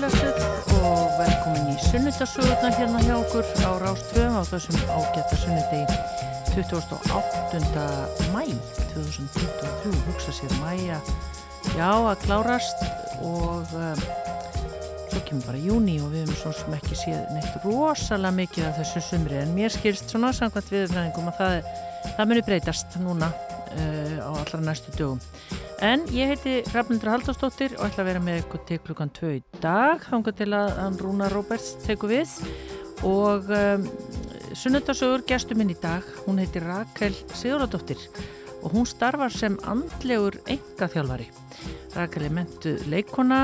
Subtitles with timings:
[0.00, 5.96] blessuð og velkomin í sunnudasögurna hérna hjá okkur á Rástvöðum á þessum ágæta sunnudegi
[6.54, 7.82] 28.
[8.32, 8.46] mæ
[8.94, 10.96] 2023, hugsa sér mæja
[11.76, 12.80] já að klárast
[13.20, 14.02] og um,
[15.10, 18.80] svo kemur bara júni og við hefum svona sem ekki séð neitt rosalega mikið af
[18.80, 21.72] þessu sumri en mér skilst svona samkvæmt viðfræðingum að það,
[22.16, 25.20] það muni breytast núna uh, á allra næstu dögum
[25.80, 29.38] En ég heiti Rafnildur Haldarsdóttir og ætla að vera með ykkur til klukkan 2 í
[29.62, 32.34] dag, þángu til að hann Rúna Róberts teku við
[33.08, 33.86] og um,
[34.52, 38.04] sunnundarsögur gestur minn í dag, hún heiti Rakel Siguradóttir
[38.60, 41.30] og hún starfar sem andlegur engaþjálfari.
[41.96, 43.40] Rakel er mentu leikona,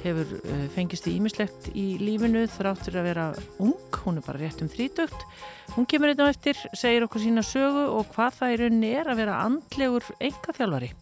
[0.00, 4.64] hefur uh, fengist í ímislegt í lífinu þráttur að vera ung, hún er bara rétt
[4.64, 5.28] um þrítökt.
[5.76, 9.12] Hún kemur einnig á eftir, segir okkur sína sögu og hvað það í rauninni er
[9.12, 10.94] að vera andlegur engaþjálfari.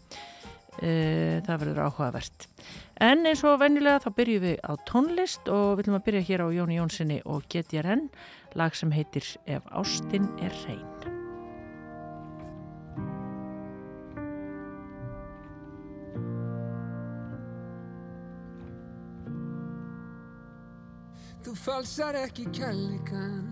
[0.82, 2.48] Eh, það verður áhugavert.
[2.98, 6.42] En eins og vennilega þá byrjum við á tónlist og við viljum að byrja hér
[6.42, 8.08] á Jóni Jónssoni og GTRN
[8.58, 10.82] lag sem heitir Ef Ástin er reyn
[21.44, 23.44] Þú falsar ekki kærleikan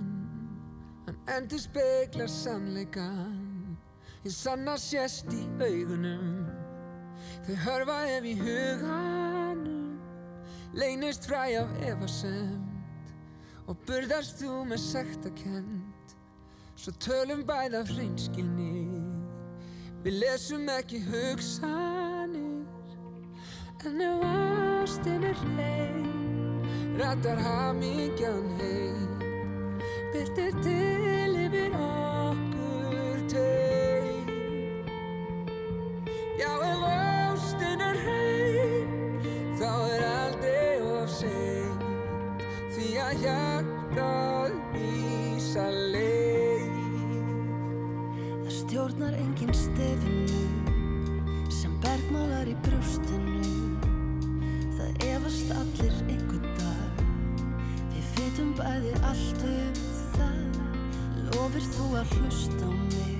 [1.07, 3.79] Hann endur speklar sannleikan
[4.23, 6.62] Ég sanna sérst í augunum
[7.43, 9.99] Þau hörfa ef í huganum
[10.79, 13.15] Leynist fræ af efasemt
[13.67, 16.17] Og burðast þú með sektakent
[16.79, 18.73] Svo tölum bæð af hreinskilni
[20.03, 22.65] Við lesum ekki hugsanir.
[23.87, 26.09] En ef ástin er reyn
[26.99, 29.15] Rattar hamingjan heim.
[30.13, 34.29] Byrtir til yfir okkur teim
[36.37, 36.82] Já, ef
[49.83, 53.43] stefinu sem bergmálar í brjóstinu.
[54.77, 57.03] Það efast allir einhvern dag.
[57.95, 59.81] Við fytum bæði allt um
[60.15, 60.61] það.
[61.33, 63.12] Lofir þú að hlusta á mig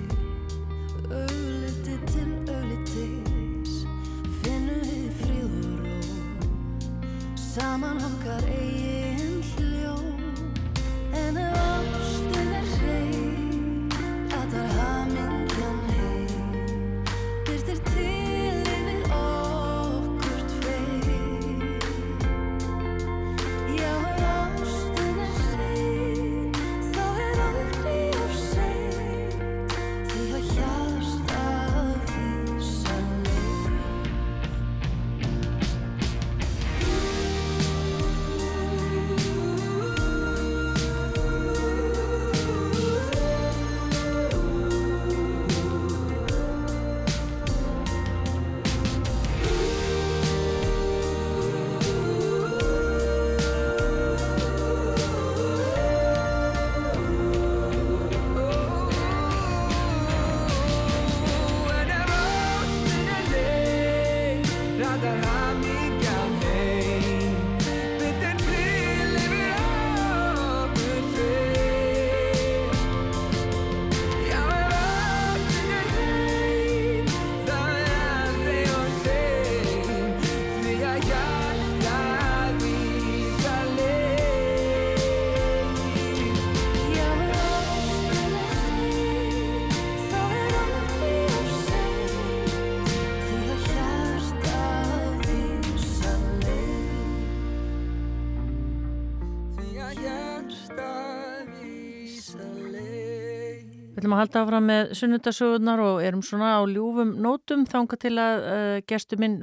[104.03, 108.13] Við ætlum að halda áfram með sunnudasögurnar og erum svona á ljúfum nótum þánga til
[108.19, 109.39] að uh, gestu minn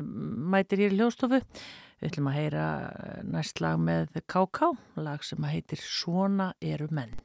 [0.52, 1.40] mætir hér í hljóðstofu.
[2.04, 7.16] Við ætlum að heyra eh, næst lag með KK, lag sem heitir Svona eru menn.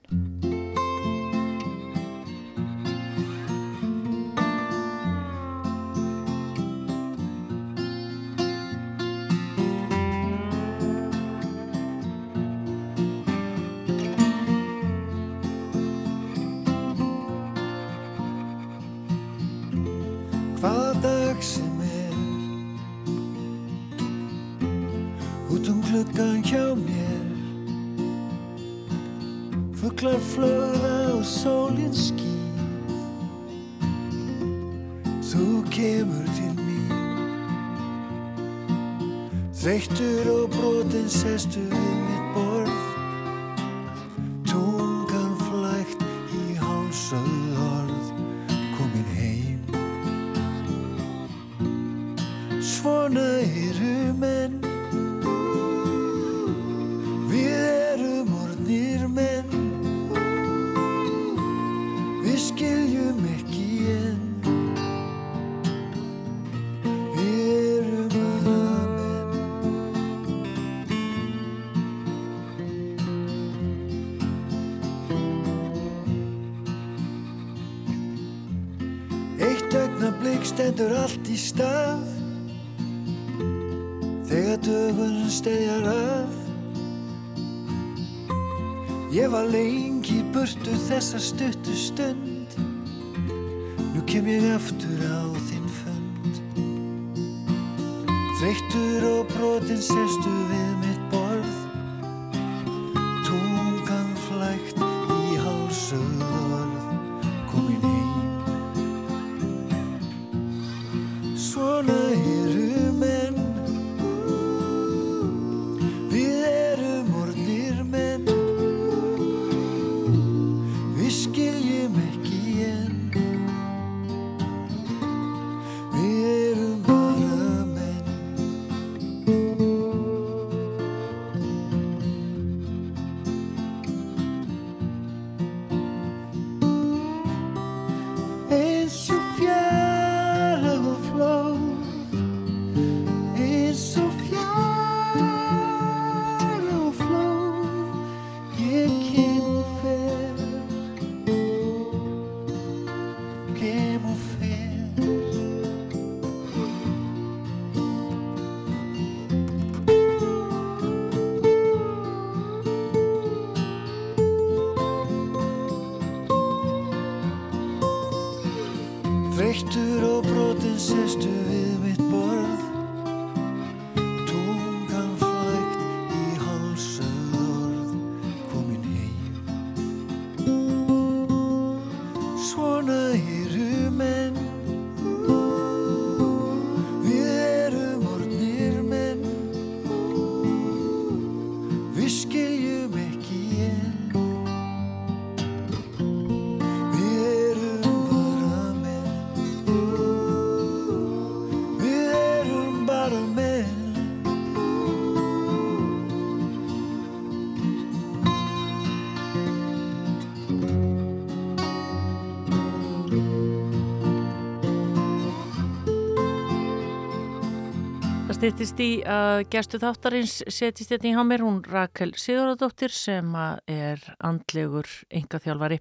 [218.45, 223.31] Hittist í uh, að gerstu þáttarins setist þetta hérna í hamir, hún Rakel Sigurðardóttir sem
[223.73, 225.81] er andlegur yngathjálfari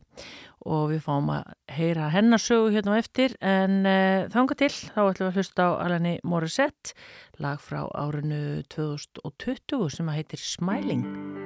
[0.63, 5.25] og við fáum að heyra hennarsögu hérna á eftir en uh, þanga til þá ætlum
[5.25, 6.96] við að hlusta á Alani Morissette
[7.43, 11.42] lag frá árinu 2020 sem heitir Smiling.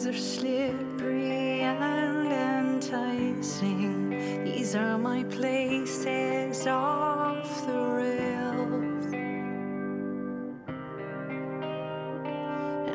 [0.00, 4.10] words are slippery and enticing.
[4.44, 9.04] These are my places off the rails.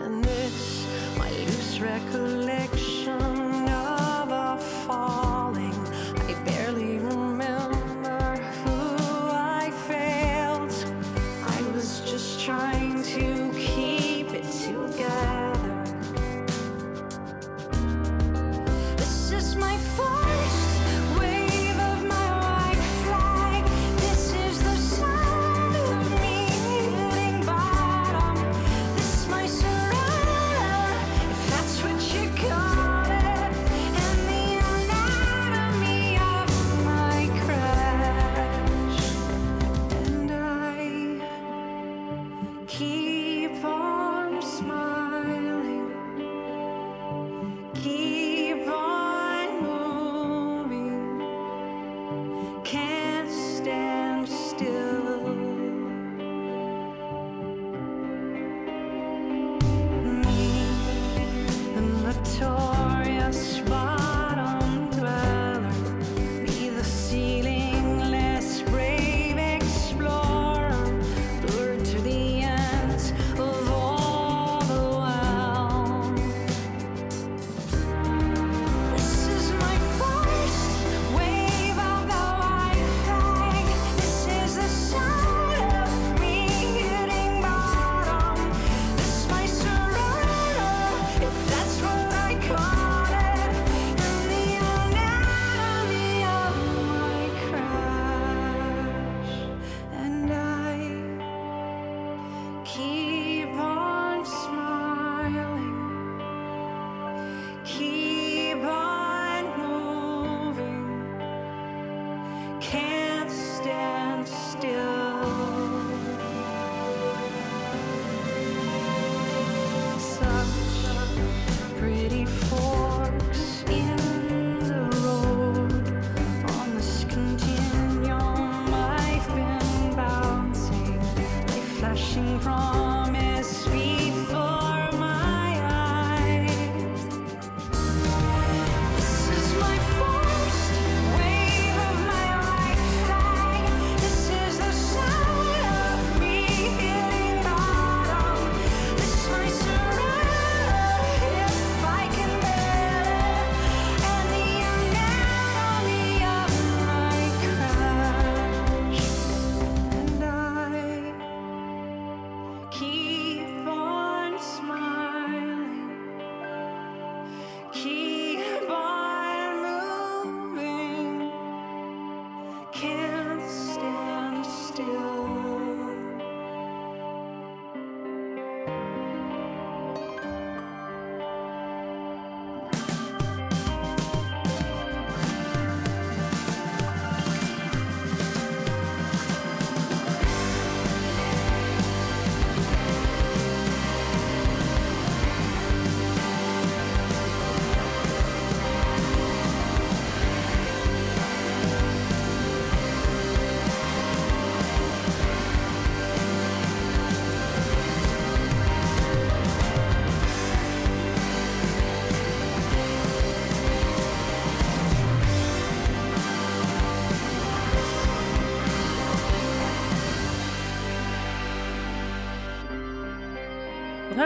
[0.02, 2.65] And this, my loose recollection.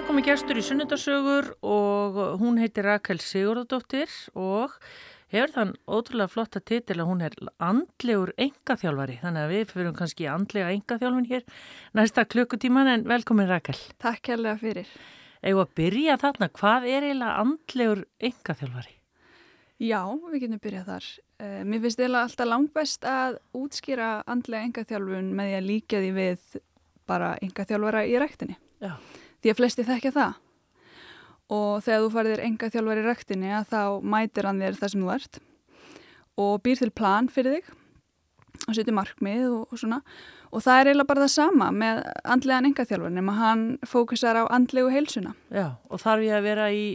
[0.10, 4.72] Komi gestur í sunnudasögur og hún heitir Rakel Sigurðardóttir og
[5.30, 9.20] hefur þann ótrúlega flotta titil að hún er andlegur engaþjálfari.
[9.22, 11.46] Þannig að við fyrir kannski andlega engaþjálfun hér
[12.00, 13.78] næsta klukkutíman en velkomin Rakel.
[14.02, 14.90] Takk kærlega fyrir.
[15.46, 18.98] Eða að byrja þarna, hvað er eiginlega andlegur engaþjálfari?
[19.92, 21.14] Já, við getum byrjað þar.
[21.38, 26.14] Uh, mér finnst eiginlega alltaf langbest að útskýra andlega engaþjálfun með því að líka því
[26.18, 26.62] við
[27.06, 28.58] bara engaþjálfara í rektinni.
[28.82, 28.96] Já.
[29.40, 30.40] Því að flesti þekkja það.
[31.50, 35.14] Og þegar þú farðir engaþjálfara í rektinni að þá mætir hann þér það sem þú
[35.16, 35.40] ert
[36.40, 37.72] og býr til plan fyrir þig
[38.68, 40.02] og setur markmið og, og svona.
[40.50, 42.04] Og það er eiginlega bara það sama með
[42.36, 45.36] andlegan engaþjálfur nema hann fókusar á andlegu heilsuna.
[45.54, 46.86] Já, og þarf ég að vera í,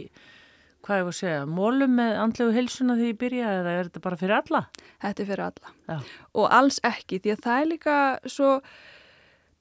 [0.85, 4.03] hvað ég var að segja, mólum með andlegu heilsuna því ég byrja eða er þetta
[4.03, 4.63] bara fyrir alla?
[5.05, 5.73] Þetta er fyrir alla.
[5.87, 5.97] Já.
[6.35, 7.97] Og alls ekki, því að það er líka
[8.37, 8.51] svo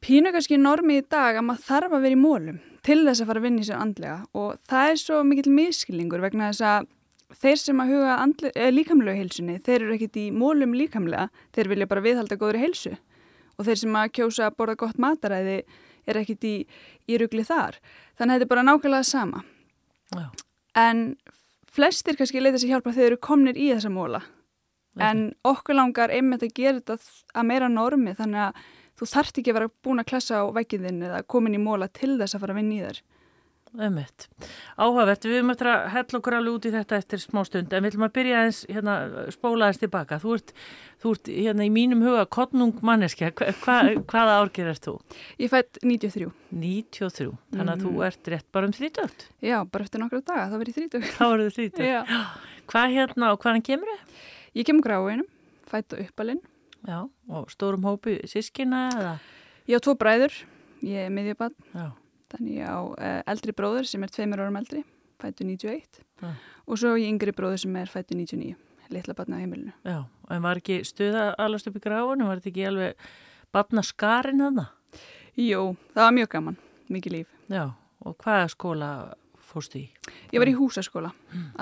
[0.05, 3.31] pínu kannski normi í dag að maður þarf að vera í mólum til þess að
[3.31, 6.91] fara að vinna í sér andlega og það er svo mikill miskilningur vegna þess að
[7.41, 8.19] þeir sem að huga
[8.53, 12.95] eh, líkamlegu heilsunni, þeir eru ekkit í mólum líkamlega, þeir vilja bara viðhalda góður heilsu
[13.57, 15.57] og þeir sem að kjósa að borða gott mataræði
[16.05, 16.55] er ekkit í,
[17.09, 17.79] í rugli þar.
[18.19, 19.43] Þannig að þetta er bara nákvæmlega sama.
[20.13, 20.27] Já.
[20.77, 21.05] En
[21.75, 24.21] flestir kannski leita sér hjálpa þegar þeir eru komnir í þessa móla.
[25.03, 26.99] En okkur langar einmitt að gera þetta
[27.35, 28.67] að meira normi þannig að
[28.99, 32.17] þú þarft ekki að vera búin að klessa á veggiðin eða komin í móla til
[32.21, 33.03] þess að fara að vinna í þér.
[33.75, 34.29] Ömmit.
[34.79, 37.83] Áhugavert, við höfum eftir að hella okkur alveg út í þetta eftir smá stund en
[37.83, 38.95] við ætlum að byrja aðeins, hérna,
[39.35, 40.19] spóla aðeins tilbaka.
[40.23, 40.53] Þú ert,
[41.03, 43.33] þú ert hérna í mínum huga kottnung manneskja.
[43.35, 43.79] Hva, hva,
[44.13, 44.95] hvaða árger ert þú?
[45.43, 46.31] Ég fætt 93.
[46.55, 47.33] 93.
[47.57, 48.07] Þannig að þú Mhm.
[48.07, 49.27] ert rétt bara um 30.
[49.43, 51.11] Já, bara eftir nokkru daga, þá verið ég 30.
[51.19, 51.85] Þá eru þið 30.
[51.91, 52.03] Já.
[52.71, 54.23] Hvað hérna og hvaðan kemur þið?
[54.55, 55.27] Ég kem gráinum,
[55.67, 56.41] fætt á uppalinn.
[56.85, 56.99] Já,
[57.33, 59.15] og stórum hópi sískina eða?
[59.71, 60.35] Ég á tvo bræður,
[60.85, 61.87] ég er miðjubann, Já,
[62.35, 64.83] þannig ég á uh, eldri bróður sem er tveimur árum eldri,
[65.23, 66.03] fættu 91.
[66.21, 66.31] Já.
[66.69, 68.55] Og svo ég yngri bróður sem er fættu 99,
[68.93, 69.73] litla barna á heimilinu.
[69.85, 70.05] já.
[70.31, 72.25] En var ekki stuða allast upp í gráinu?
[72.29, 73.09] Var þetta ekki alveg
[73.53, 74.69] batna skarin þarna?
[75.37, 76.57] Jú, það var mjög gaman,
[76.93, 77.33] mikið líf.
[77.53, 77.65] Já,
[78.05, 78.91] og hvaða skóla
[79.55, 79.85] fórstu í?
[80.35, 81.13] Ég var í húsaskóla,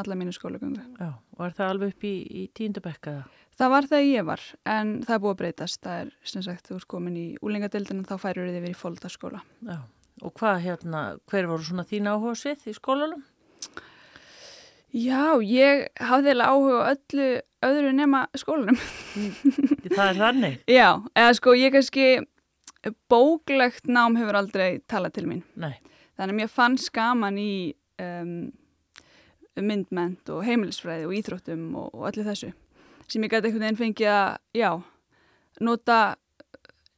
[0.00, 0.82] alla mínu skólagöngu.
[0.98, 3.14] Já, og er það alveg upp í, í tíundabekka
[3.58, 3.72] það?
[3.72, 5.80] Var það ég var, en það er búið að breytast.
[5.84, 9.42] Það er, sem sagt, þú ert komin í úlingadeildinu, þá færur þið verið í fólkdagsskóla.
[9.68, 9.78] Já,
[10.22, 13.22] og hvað hérna, hver voru svona þín áhuga svið í skólanum?
[14.92, 17.28] Já, ég hafði eiginlega áhuga öllu
[17.64, 18.82] öðru nema skólanum.
[19.92, 20.58] Það er þannig?
[20.80, 22.08] Já, eða sko, ég kannski
[23.08, 25.44] bóklegt nám hefur aldrei talað til mín.
[25.54, 25.76] Nei,
[26.18, 27.52] Þannig að mér fannst gaman í
[28.02, 28.34] um,
[29.60, 32.52] myndment og heimilisfræði og íþróttum og, og öllu þessu.
[33.10, 34.70] Sem ég gæti einhvern veginn fengið að, já,
[35.60, 36.00] nota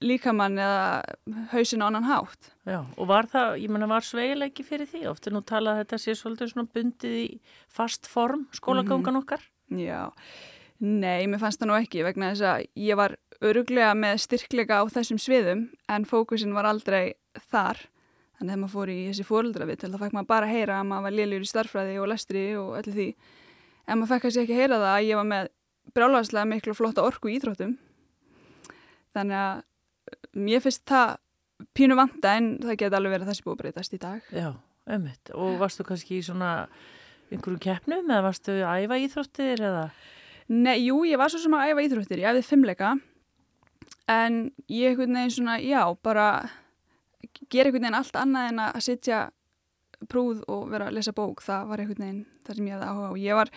[0.04, 2.50] líkamann eða hausin á annan hátt.
[2.68, 5.06] já, og var það, ég menna, var sveigileiki fyrir því?
[5.11, 7.28] Ofta nú talað að þetta sé svolítið svona bundið í
[7.73, 9.46] fast form skólagangan okkar?
[9.73, 10.11] Já,
[10.84, 14.84] Nei, mér fannst það nú ekki vegna þess að ég var öruglega með styrkleika á
[14.90, 17.14] þessum sviðum en fókusin var aldrei
[17.52, 17.78] þar.
[18.45, 20.75] Þannig að þegar maður fór í þessi fóreldrafið til þá fekk maður bara að heyra
[20.77, 23.07] að maður var liðljur í starffræði og lestri og öllu því.
[23.89, 25.49] En maður fekk kannski ekki að heyra það að ég var með
[25.97, 27.71] brjálagslega miklu flotta orku í íþróttum.
[29.17, 31.15] Þannig að uh, mér finnst það
[31.79, 34.29] pínu vanta en það geti alveg verið þessi búið að breytast í dag.
[34.35, 34.51] Já,
[34.93, 35.33] einmitt.
[35.33, 36.51] Og varstu kannski í svona
[37.33, 39.87] einhverjum keppnum eða varstu að æfa íþróttir eða?
[40.53, 42.93] Nei, jú, ég var svo sem að æfa íþróttir, ég æfði fimmleika
[44.13, 46.27] en ég veginn svona, já, bara
[47.50, 49.25] gera einhvern veginn allt annað en að sitja
[50.11, 53.11] prúð og vera að lesa bók, það var einhvern veginn það sem ég hefði áhuga
[53.11, 53.12] á.
[53.25, 53.52] Ég var,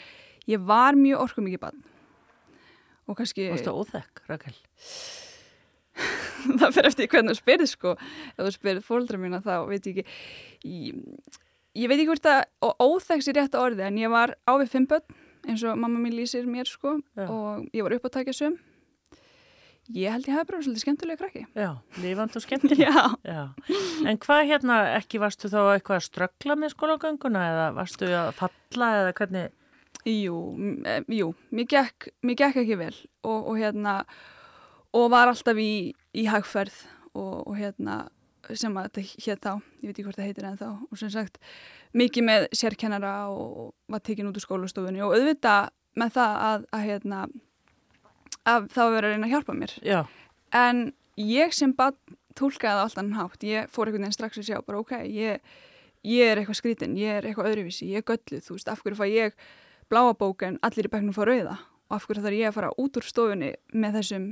[0.47, 1.85] ég var mjög orkum mikið bann
[3.07, 4.55] og kannski Varstu óþekk, Rakel?
[6.59, 10.01] það fyrir eftir hvernig þú spyrir sko ef þú spyrir fóldra mína þá veit ég
[10.03, 10.05] ekki
[10.67, 10.99] ég,
[11.77, 14.73] ég veit ekki hvort að og óþekks er rétt orði en ég var á við
[14.75, 17.25] fimm börn eins og mamma mín lýsir mér sko Já.
[17.25, 18.57] og ég var upp á takja söm
[19.95, 21.69] ég held ég hafi bara svolítið skemmtilega krakki Já,
[22.03, 22.81] lifand og skemmtileg.
[22.87, 23.41] já, Já.
[24.07, 28.91] En hvað hérna, ekki varstu þá eitthvað að ströggla með skólagönguna eða varstu að falla
[29.03, 29.47] eða hvernig?
[30.07, 30.35] jú,
[30.87, 32.93] eh, jú mér gekk, mér gekk ekki vel
[33.27, 33.95] og, og hérna
[34.95, 36.77] og var alltaf í, í hagferð
[37.17, 38.05] og, og hérna
[38.55, 39.49] sem að þetta hétt þá,
[39.83, 41.41] ég veit ekki hvort það heitir en þá og sem sagt
[41.97, 46.85] mikið með sérkennara og var tekin út úr skólastofunni og auðvitað með það að, að
[46.87, 47.19] hérna
[48.47, 49.75] að það var að reyna að hjálpa mér.
[49.85, 49.99] Já,
[50.55, 50.83] en
[51.19, 51.95] ég sem bara
[52.37, 55.41] tólkaði það allt annan hátt, ég fór einhvern veginn strax að sjá bara ok, ég,
[56.05, 58.99] ég er eitthvað skrítin ég er eitthvað öðruvísi, ég er gölluð þú veist, af hverju
[58.99, 59.39] fæ ég
[59.89, 61.57] bláa bók en allir í bekknum fá rauða?
[61.87, 64.27] Og af hverju þarf ég að fara út úr stofunni með þessum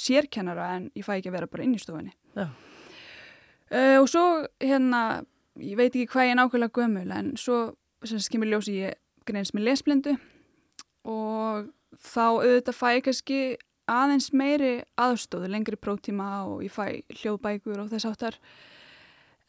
[0.00, 2.14] sérkennara en ég fæ ekki að vera bara inn í stofunni?
[2.34, 4.24] Uh, og svo
[4.62, 5.22] hérna,
[5.60, 7.58] ég veit ekki hvað ég er nákvæmlega gömul en svo
[8.04, 8.98] sem sagt kemur ljósi ég
[9.28, 10.16] greinst með lesblindu
[11.08, 11.70] og
[12.02, 13.40] þá auðvitað fæ ég kannski
[13.90, 18.38] aðeins meiri aðstóðu, lengri prótíma og ég fæ hljóðbækur og þess áttar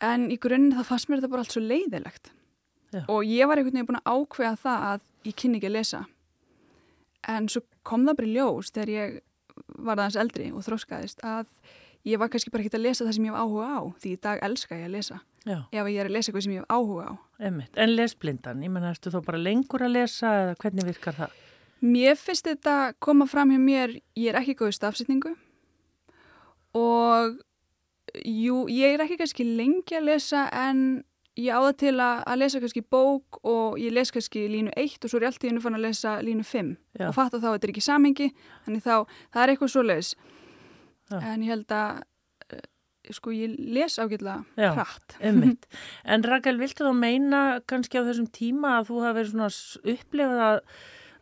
[0.03, 2.34] en í grunninn það fannst mér þetta bara allt svo leiðilegt
[2.91, 3.05] Já.
[3.08, 6.03] og ég var einhvern veginn búin að ákveða það að ég kynni ekki að lesa
[7.31, 9.17] en svo kom það bara í ljós þegar ég
[9.88, 11.47] var aðeins eldri og þróskaðist að
[12.05, 14.19] ég var kannski bara ekki að lesa það sem ég hef áhuga á því í
[14.27, 16.75] dag elska ég að lesa já, ef ég er að lesa eitthvað sem ég hef
[16.75, 17.73] áhuga á einmitt.
[17.79, 21.39] En lesblindan, ég menna, ertu þá bara lengur að lesa eða hvernig virkar það?
[21.84, 25.34] Mér finnst þetta koma fram hjá mér ég er ekki góð í stafsetningu
[26.76, 27.36] og
[28.24, 31.04] jú, ég er ekki kannski lengi að lesa en
[31.36, 35.04] ég á það til að, að lesa kannski bók og ég les kannski línu 1
[35.04, 37.08] og svo er ég alltaf innu fann að lesa línu 5 Já.
[37.10, 38.30] og fatta þá að þetta er ekki samengi
[38.66, 38.96] þannig þá,
[39.34, 40.12] það er eitthvað svoleiðis
[41.12, 41.18] Já.
[41.20, 42.04] en ég held að
[42.56, 42.66] uh,
[43.20, 44.70] sko ég les ágætlega Já.
[44.78, 45.68] hratt Einmitt.
[46.12, 49.52] En Rakel, viltu þá meina kannski á þessum tíma að þú hafi verið svona
[49.96, 50.62] upplifað að,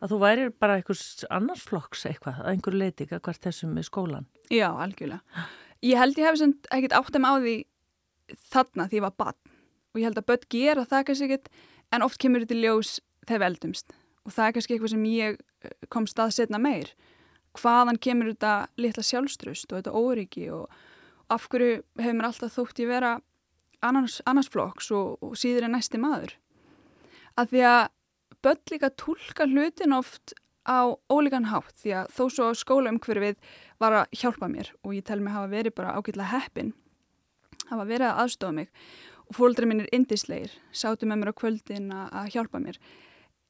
[0.04, 4.28] að þú væri bara einhvers annars flokks eitthvað, að einhver leiti hvert þessum með skólan?
[4.52, 5.46] Já, algjörlega.
[5.84, 7.56] Ég held ég hef samt ekkert áttum á því
[8.52, 9.40] þarna því ég var bann
[9.94, 11.50] og ég held að börn gera það kannski ekkert
[11.94, 15.36] en oft kemur þetta ljós þegar við eldumst og það er kannski eitthvað sem ég
[15.36, 16.94] eh, kom stað setna meir.
[17.54, 20.72] Hvaðan kemur þetta litla sjálfstrust og þetta óryggi og
[21.32, 23.18] af hverju hefur mér alltaf þótt ég vera
[23.84, 26.34] annars, annars flokks og, og síður en næsti maður.
[27.38, 27.82] Að því að
[28.44, 33.36] börn líka tólka hlutin oft á ólíkan hátt því að þó svo skólaumhverfið
[33.82, 36.72] var að hjálpa mér og ég tel mig hafa verið bara ágætlega heppin
[37.70, 38.70] hafa verið að aðstofa mig
[39.28, 42.78] og fólkdra minn er indisleir sátu með mér á kvöldin að hjálpa mér.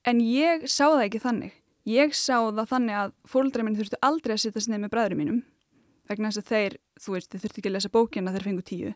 [0.05, 1.55] En ég sá það ekki þannig.
[1.89, 5.43] Ég sá það þannig að fólkdra minn þurftu aldrei að sitja snið með bræðurum mínum
[6.09, 8.91] vegna þess að þeir, þú veist, þeir þurftu ekki að lesa bókina þeir fengu tíu.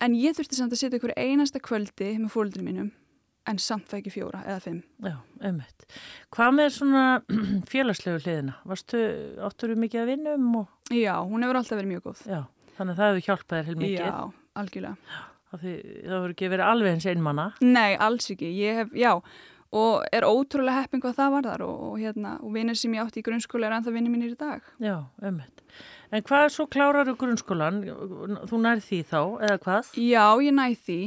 [0.00, 2.92] En ég þurfti samt að sitja ykkur einasta kvöldi með fólkdra mínum
[3.48, 5.88] en samt það ekki fjóra eða fimm Já, einmitt.
[6.34, 7.06] Hvað með svona
[7.72, 8.58] félagslegu hliðina?
[8.68, 9.02] Varstu,
[9.48, 12.40] áttur þú mikið að vinna um og, já, hún hefur alltaf verið mjög góð já,
[12.76, 13.98] þannig að það hefur hjálpað þér heil mikið.
[14.04, 14.16] já,
[14.62, 17.46] algjörlega það voru ekki verið alveg eins einmanna.
[17.64, 18.50] Nei, alls ekki.
[18.58, 19.14] Ég hef, já,
[19.78, 23.04] og er ótrúlega heppin hvað það var þar og, og, hérna, og vinnir sem ég
[23.04, 24.66] átti í grunnskóla er ennþá vinnir mínir í dag.
[24.82, 25.64] Já, einmitt.
[26.12, 27.82] En hvað svo klárar grunnskólan?
[28.48, 29.90] Þú nær því þá, eða hvað?
[30.00, 31.00] Já, ég næ því.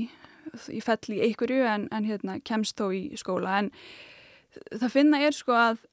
[0.72, 3.60] Ég fell í einhverju en, en hérna, kemst þó í skóla.
[3.62, 3.72] En
[4.74, 5.84] það finna er sko að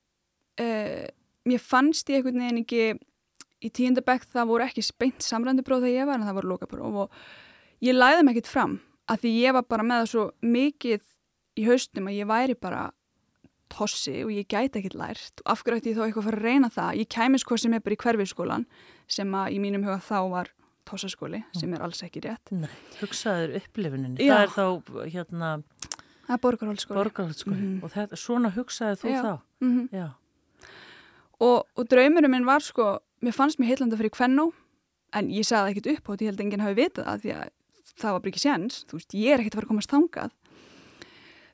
[0.63, 1.05] uh,
[1.49, 2.83] mér fannst ég einhvern veginn ekki
[3.59, 7.01] í tíundabæk það voru ekki speint samrændi próf þegar ég var en það voru lokapróf
[7.05, 7.17] og
[7.85, 8.77] ég læði mig ekkert fram
[9.11, 11.09] að því ég var bara með það svo mikið
[11.59, 12.85] í haustum að ég væri bara
[13.73, 16.39] tossi og ég gæti ekkert lært og af hverju ætti ég þá eitthvað að fara
[16.41, 18.69] að reyna það ég kæmis hvað sem er bara í hverfiskólan
[19.19, 20.53] sem að í mínum huga þá var
[20.89, 22.71] tossaskóli sem er alls ekki rétt Nei,
[23.01, 24.25] hugsaður upplifuninni.
[24.25, 24.35] Já.
[24.35, 25.51] Það er þá, hérna,
[26.27, 27.59] það er borgarhóldskóli borgarhaldsskóli.
[27.59, 27.77] Mhm.
[27.85, 29.21] Og þetta, svona hugsaði þú Já.
[29.27, 29.35] þá?
[29.65, 30.09] mm Já,
[31.41, 34.49] og, og draumurinn minn var sko, mér fannst mér heillandi að fyrir kvennó
[35.17, 37.51] en ég sagði ekkert upp og ég held að enginn hafi vitað það því að
[37.99, 40.35] það var bara ekki séns, þú veist, ég er ekkert að fara að komast þangað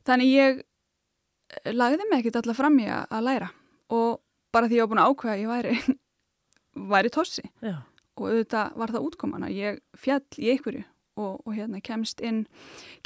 [0.09, 3.51] þannig ég eh, lagði mig ekkert alla fram í að læra
[3.95, 4.19] og
[4.55, 5.97] bara því ég var búin að ákveða að ég væri
[6.95, 7.77] væri tossi Já.
[8.19, 10.85] Og auðvitað var það útkomana ég fjall í einhverju
[11.19, 12.45] og, og hérna kemst inn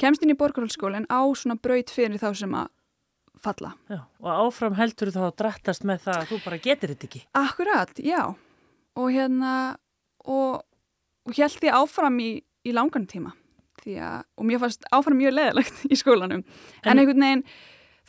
[0.01, 2.69] kemst inn í borgarhaldsskólinn á svona braut fyrir þá sem að
[3.39, 3.71] falla.
[3.87, 4.01] Já.
[4.19, 7.21] Og áfram heldur þá að drattast með það að þú bara getur þetta ekki.
[7.39, 8.21] Akkurat, já.
[8.99, 9.51] Og hérna
[10.27, 10.57] og,
[11.23, 12.31] og held því áfram í,
[12.67, 13.31] í langan tíma.
[13.89, 16.43] Að, og mér fannst áfram mjög leðilegt í skólanum.
[16.83, 17.45] En, En- einhvern veginn,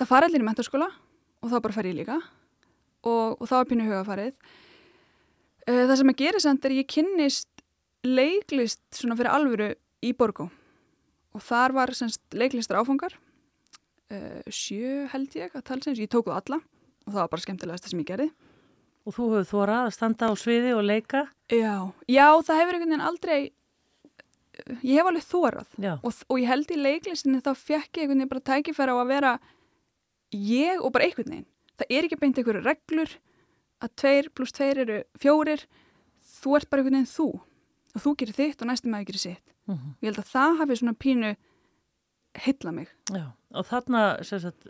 [0.00, 2.18] það fara allir í mentaskóla og þá bara fer ég líka.
[3.06, 4.34] Og, og þá er pínu hugafarið
[5.66, 7.64] það sem að gera samt er ég kynnist
[8.06, 9.72] leiklist svona fyrir alvöru
[10.04, 10.48] í Borgó
[11.36, 13.16] og þar var semst leiklistar áfangar
[14.10, 17.86] uh, sjö held ég að talsins, ég tók það alla og það var bara skemmtilegast
[17.86, 18.30] það sem ég gerði
[19.08, 21.24] Og þú hefur þórað að standa á sviði og leika.
[21.48, 23.38] Já, já, það hefur einhvern veginn aldrei,
[24.84, 28.32] ég hef alveg þórað og, og ég held í leiklistinni þá fekk ég einhvern veginn
[28.34, 29.32] bara tækifæra á að vera
[30.36, 31.48] ég og bara einhvern veginn.
[31.80, 33.16] Það er ekki beint einhverju reglur
[33.80, 35.64] að tveir pluss tveir eru fjórir,
[36.40, 37.28] þú ert bara einhvern veginn þú
[37.90, 39.54] og þú gerir þitt og næstum maður gerir sitt.
[39.66, 39.94] Mhm.
[40.00, 41.36] Ég held að það hafi svona pínu
[42.44, 42.88] hylla mig.
[43.10, 43.32] Já.
[43.54, 44.66] Og þarna sagt,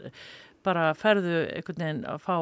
[0.65, 2.37] bara ferðu einhvern veginn að fá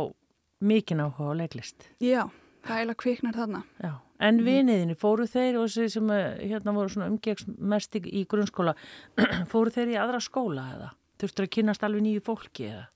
[0.61, 1.89] mikinn áhuga á leiklist.
[2.03, 2.31] Já,
[2.67, 3.65] það eiginlega kviknar þarna.
[3.83, 3.93] Já.
[4.21, 8.25] En viniðinni, fóru þeir og þessi sem eh, hérna voru svona umgegs mest í, í
[8.27, 8.75] grunnskóla,
[9.53, 10.89] fóru þeir í aðra skóla eða?
[11.19, 12.89] Þurftur að kynast alveg nýju fólki eða?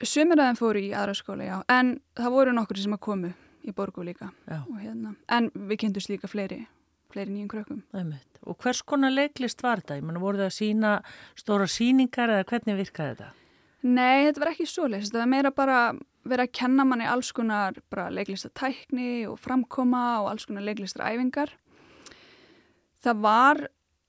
[0.00, 3.32] Sumir aðeim fóru í aðra skóla, já, en það voru nokkur sem að komu
[3.66, 4.30] í borgu líka.
[4.48, 6.62] Hérna, en við kynntumst líka fleiri,
[7.12, 7.82] fleiri nýjum krökkum.
[7.92, 8.40] Einmitt.
[8.48, 9.98] Og hvers konar leiklist var þetta?
[10.00, 10.92] Ég menna, voru það að sína
[11.36, 13.32] stóra síningar eða hvernig virkaði þetta?
[13.80, 15.80] Nei, þetta var ekki svoleiðis, þetta var meira bara
[16.30, 21.52] vera að kenna manni alls konar bara leiklistatækni og framkoma og alls konar leiklistaræfingar.
[23.00, 23.62] Það var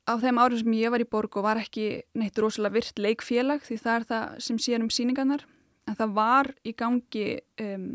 [0.08, 3.64] á þeim árum sem ég var í borg og var ekki neitt rosalega virt leikfélag
[3.64, 5.46] því það er það sem sér um síningarnar
[5.92, 7.26] en það var í gangi
[7.62, 7.86] um,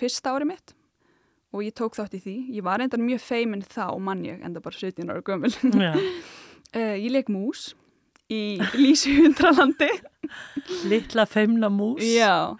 [0.00, 0.74] fyrsta ári mitt
[1.54, 2.34] og ég tók þátt í því.
[2.58, 5.52] Ég var enda mjög feimin þá mann ég, enda bara 17 ára gömul.
[5.72, 5.94] Já.
[5.94, 7.70] uh, ég leik mús
[8.28, 9.88] í Lísi Hundralandi.
[10.90, 12.02] Litla feimna mús.
[12.04, 12.50] Já,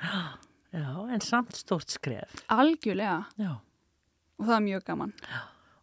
[0.77, 2.41] Já, en samt stórt skref.
[2.53, 3.53] algjörlega Já.
[4.39, 5.13] og það er mjög gaman.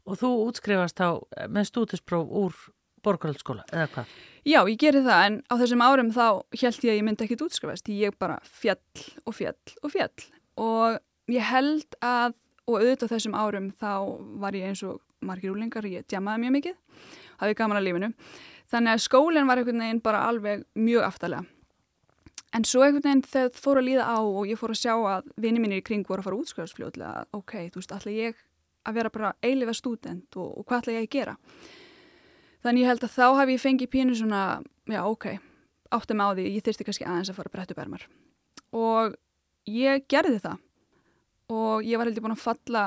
[0.03, 1.07] Og þú útskrifast þá
[1.51, 2.57] með stúdispróf úr
[3.05, 4.13] borgarhaldsskóla, eða hvað?
[4.43, 7.43] Já, ég geri það en á þessum árum þá held ég að ég myndi ekkit
[7.45, 7.91] útskrifast.
[7.95, 10.25] Ég bara fjall og fjall og fjall
[10.59, 10.99] og
[11.31, 13.91] ég held að og auðvitað þessum árum þá
[14.39, 16.77] var ég eins og margir úlingar, ég djamaði mjög mikið,
[17.41, 18.13] hafði gaman að lífinu.
[18.71, 21.43] Þannig að skólinn var einhvern veginn bara alveg mjög aftalega
[22.53, 24.93] en svo einhvern veginn þegar það fór að líða á og ég fór að sjá
[24.93, 28.43] að vini mínir í kring voru að fara útskrifasfljóðlega ok, þú veist, ætla ég
[28.83, 31.35] að vera bara eilifa stúdent og, og hvað ætla ég að gera
[32.63, 34.41] Þannig ég held að þá hef ég fengið pínu svona,
[34.88, 35.26] já ok,
[35.91, 38.06] átti mig á því, ég þyrsti kannski aðeins að fara að brettu bermar.
[38.73, 39.17] Og
[39.67, 40.62] ég gerði það
[41.54, 42.84] og ég var heldur búin að falla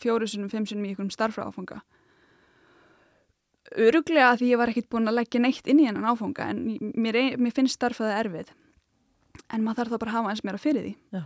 [0.00, 1.80] fjóru sinum, fimm sinum í einhverjum starfra áfanga.
[3.76, 6.60] Öruglega að því ég var ekkit búin að leggja neitt inn í hennan áfanga en
[6.94, 8.52] mér, ein- mér finnst starfaði erfið.
[9.52, 10.92] En maður þarf þá bara að hafa eins meira fyrir því.
[11.12, 11.22] Já.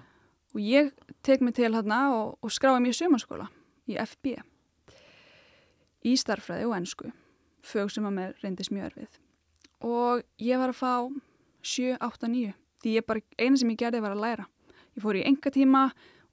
[0.56, 3.46] Og ég tek mig til hérna og, og skráði mér í sömarskóla
[3.86, 4.32] í FB
[6.10, 7.10] í starffræði og ennsku
[7.66, 9.20] fög sem að mér reyndist mjög erfið
[9.90, 10.94] og ég var að fá
[11.62, 14.46] 7, 8, 9 því ég bara, eina sem ég gerði var að læra
[14.96, 15.86] ég fór í enga tíma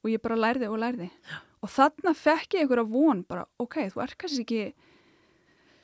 [0.04, 1.40] og ég bara lærði og lærði Já.
[1.64, 4.64] og þarna fekk ég einhverja von bara, ok, þú ert kannski ekki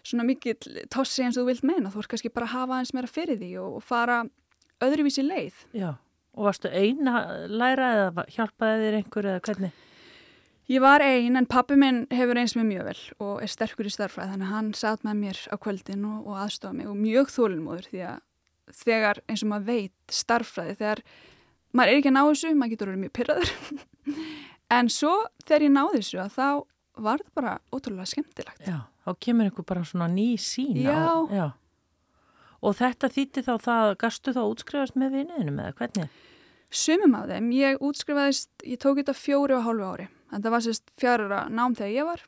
[0.03, 2.93] svona mikill tossi eins og þú vilt meina, þú ert kannski bara að hafa eins
[2.95, 4.23] meira fyrir því og, og fara
[4.83, 5.93] öðruvísi leið Já.
[6.33, 9.81] Og varstu eina læra eða hjálpaði þér einhver eða hvernig?
[10.71, 13.91] Ég var ein en pappi minn hefur eins með mjög vel og er sterkur í
[13.91, 17.33] starfræð þannig að hann satt með mér á kvöldin og, og aðstofa mig og mjög
[17.33, 18.21] þólinmóður því að
[18.83, 21.01] þegar eins og maður veit starfræði þegar
[21.75, 23.51] maður er ekki að ná þessu, maður getur verið mjög pyrraður
[24.77, 25.11] en svo
[25.43, 26.47] þegar ég náði þessu að þá
[27.03, 28.63] var það bara ótrúlega skemmtilegt.
[28.63, 30.87] Já, þá kemur einhver bara svona ný sín á.
[30.87, 31.05] Já.
[31.33, 31.45] Já.
[32.63, 36.19] Og þetta þýtti þá það, gastu þá útskrifast með vinniðinu með hvernig?
[36.73, 40.63] Sumum af þeim, ég útskrifaðist, ég tók þetta fjóri og hálfu ári en það var
[40.65, 42.23] sérst fjárara nám þegar ég var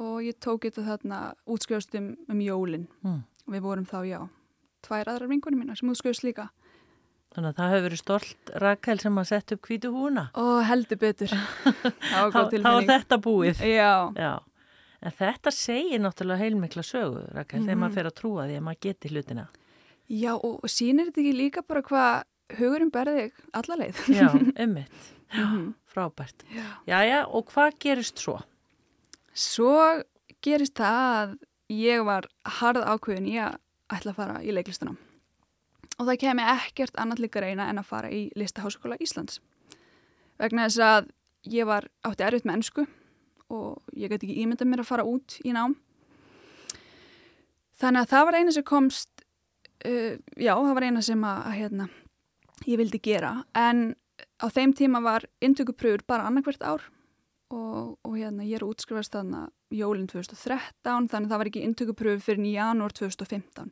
[0.00, 3.22] og ég tók þetta þarna útskrifast um, um jólin Mm.
[3.50, 4.18] Við vorum þá, já,
[4.86, 6.44] tvær aðrar vingunum mína sem útskjöðust líka.
[7.34, 10.24] Þannig að það hefur verið stolt Rakel sem að setja upp hvítu húna.
[10.38, 11.32] Og heldur betur.
[12.10, 13.60] Það var þetta búið.
[13.66, 14.32] Já, Já.
[15.00, 17.80] En þetta segir náttúrulega heilmikla sögu, Rakel, þegar Mhm.
[17.80, 19.46] maður fer að trúa því að maður geti hlutina.
[20.10, 22.24] já og, og sýnir þetta ekki líka bara hvað
[22.58, 24.00] hugurinn berði alla leið.
[24.12, 24.28] Já,
[24.62, 25.10] einmitt.
[25.34, 25.74] Mhm.
[25.90, 26.44] Frábært.
[26.86, 28.36] Jæja, og hvað gerist svo?
[29.34, 29.76] Svo
[30.42, 31.36] gerist það að
[31.74, 32.26] ég var
[32.58, 33.58] harð ákveðin í að
[33.90, 34.98] ætla að fara í leiklistunum.
[35.98, 39.40] Og það kemi ekkert annað líka reyna en að fara í listaháskóla Íslands.
[40.40, 41.10] Vegna þess að
[41.50, 42.86] ég var átti erfitt með ennsku
[43.50, 45.74] og ég gæti ekki ímyndað mér að fara út í nám.
[47.80, 49.24] Þannig að það var eina sem komst,
[49.88, 51.88] uh, já það var eina sem að, að hérna,
[52.66, 53.44] ég vildi gera.
[53.56, 53.94] En
[54.40, 56.84] á þeim tíma var inntökupröfur bara annarkvært ár
[57.50, 62.24] og, og hérna ég er útskrifast þarna jólinn 2013 þannig að það var ekki inntökupröfu
[62.24, 63.70] fyrir í janúar 2015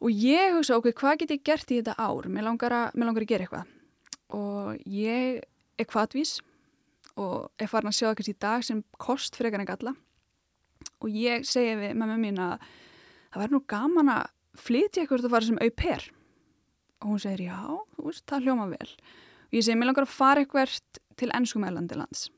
[0.00, 2.28] og ég hugsa ok, hvað get ég gert í þetta ár?
[2.32, 3.74] Mér langar að, mér langar að gera eitthvað.
[4.36, 5.42] Og ég
[5.76, 6.38] er kvatvís
[7.20, 9.94] og er farin að sjá ekkert í dag sem kost fyrir eitthvað en galla.
[11.04, 12.64] Og ég segi við mamma mín að
[13.28, 16.08] það væri nú gaman að flytja eitthvað að fara sem au pair
[17.00, 17.60] og hún segir já,
[17.96, 18.90] þú veist, það hljóma vel.
[19.50, 20.78] Og ég segi, mér langar að fara eitthvað
[21.20, 22.28] til ennskumælandi lands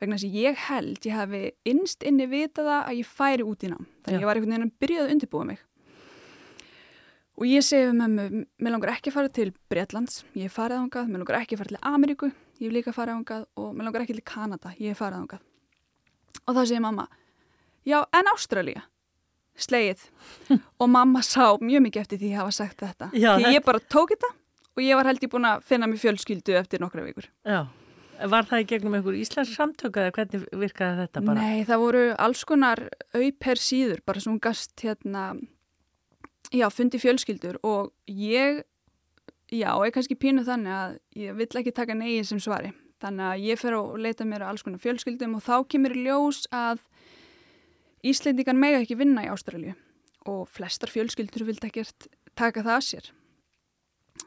[0.00, 3.70] vegna þess að ég held, ég hafi innst inni vitaða að ég færi út í
[3.70, 5.60] nám þannig að ég var einhvern veginn að byrja að undirbúa mig.
[7.40, 11.22] Og ég segi mér langar ekki að fara til Bretlands ég hef farið ángað, mér
[11.22, 14.16] langar ekki að fara til Ameríku ég hef líka farið ángað og mér langar ekki
[14.16, 15.46] til Kanada ég hef farið ángað
[16.46, 17.06] og þá segir mamma,
[17.84, 18.84] já, en Ástralía
[19.66, 20.06] slegið
[20.80, 23.82] og mamma sá mjög mikið eftir því að hafa sagt þetta Já, því ég bara
[23.92, 24.32] tók þetta
[24.76, 27.66] og ég var held ég búin að finna mér fjölskyldu eftir nokkra vikur Já.
[28.20, 31.40] Var það í gegnum einhver íslensk samtöku eða hvernig virkaði þetta bara?
[31.40, 32.82] Nei, það voru alls konar
[33.16, 35.22] auper síður, bara hún gast hérna,
[36.52, 38.60] já, fundi fjölskyldur og ég,
[39.48, 42.74] já, er kannski pínu þannig að ég vill ekki taka negið sem svari.
[43.00, 46.44] Þannig að ég fer og leita mér að alls konar fjölskyldum og þá kemur ljós
[46.52, 46.84] að
[48.00, 49.74] Íslendingar mega ekki vinna í Ástralju
[50.30, 52.06] og flestar fjölskyldur vilt ekkert
[52.38, 53.08] taka það að sér.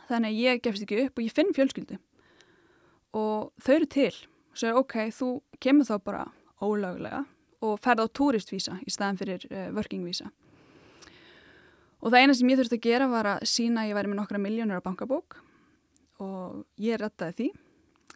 [0.10, 1.98] Þannig að ég gefst ekki upp og ég finn fjölskyldu
[3.18, 5.30] og þau eru til og segir ok, þú
[5.62, 6.24] kemur þá bara
[6.62, 7.24] ólöglega
[7.64, 10.30] og ferð á túristvísa í staðan fyrir uh, workingvísa.
[12.04, 14.20] Og það eina sem ég þurfti að gera var að sína að ég væri með
[14.20, 15.38] nokkra miljónur á bankabók
[16.22, 17.48] og ég rettaði því,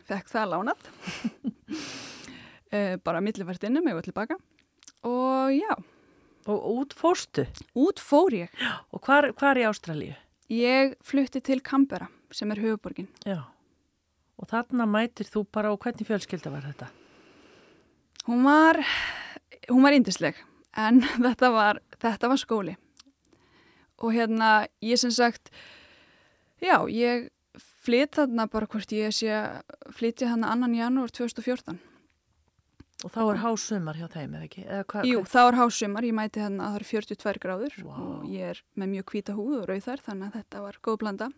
[0.09, 0.89] fekk það lánað,
[2.75, 4.37] uh, bara millivært inni mig og tilbaka
[5.07, 5.73] og já,
[6.47, 7.43] Og út fórstu?
[7.75, 8.49] út fór ég.
[8.95, 10.15] Og hvar, hvar í Ástralíu?
[10.49, 13.07] Ég flutti til Canberra sem er höfuborgin.
[13.25, 13.41] Já.
[14.39, 16.87] Og þarna mætir þú bara og hvernig fjölskylda var þetta?
[18.27, 18.79] Hún var,
[19.69, 20.35] hún var indisleg
[20.77, 22.75] en þetta var, þetta var skóli
[23.97, 25.49] og hérna ég sem sagt,
[26.61, 29.63] já ég flytt þarna bara hvort ég sé að
[29.97, 31.79] flytja þarna annan janúar 2014.
[33.07, 34.61] Og þá er hásumar hjá þeim, eða ekki?
[34.67, 37.93] Eða hva, Jú, þá er hásumar, ég mæti þarna að það eru 42 gráður Vá.
[38.03, 41.29] og ég er með mjög hvíta húð og rauðar þannig að þetta var góð blanda.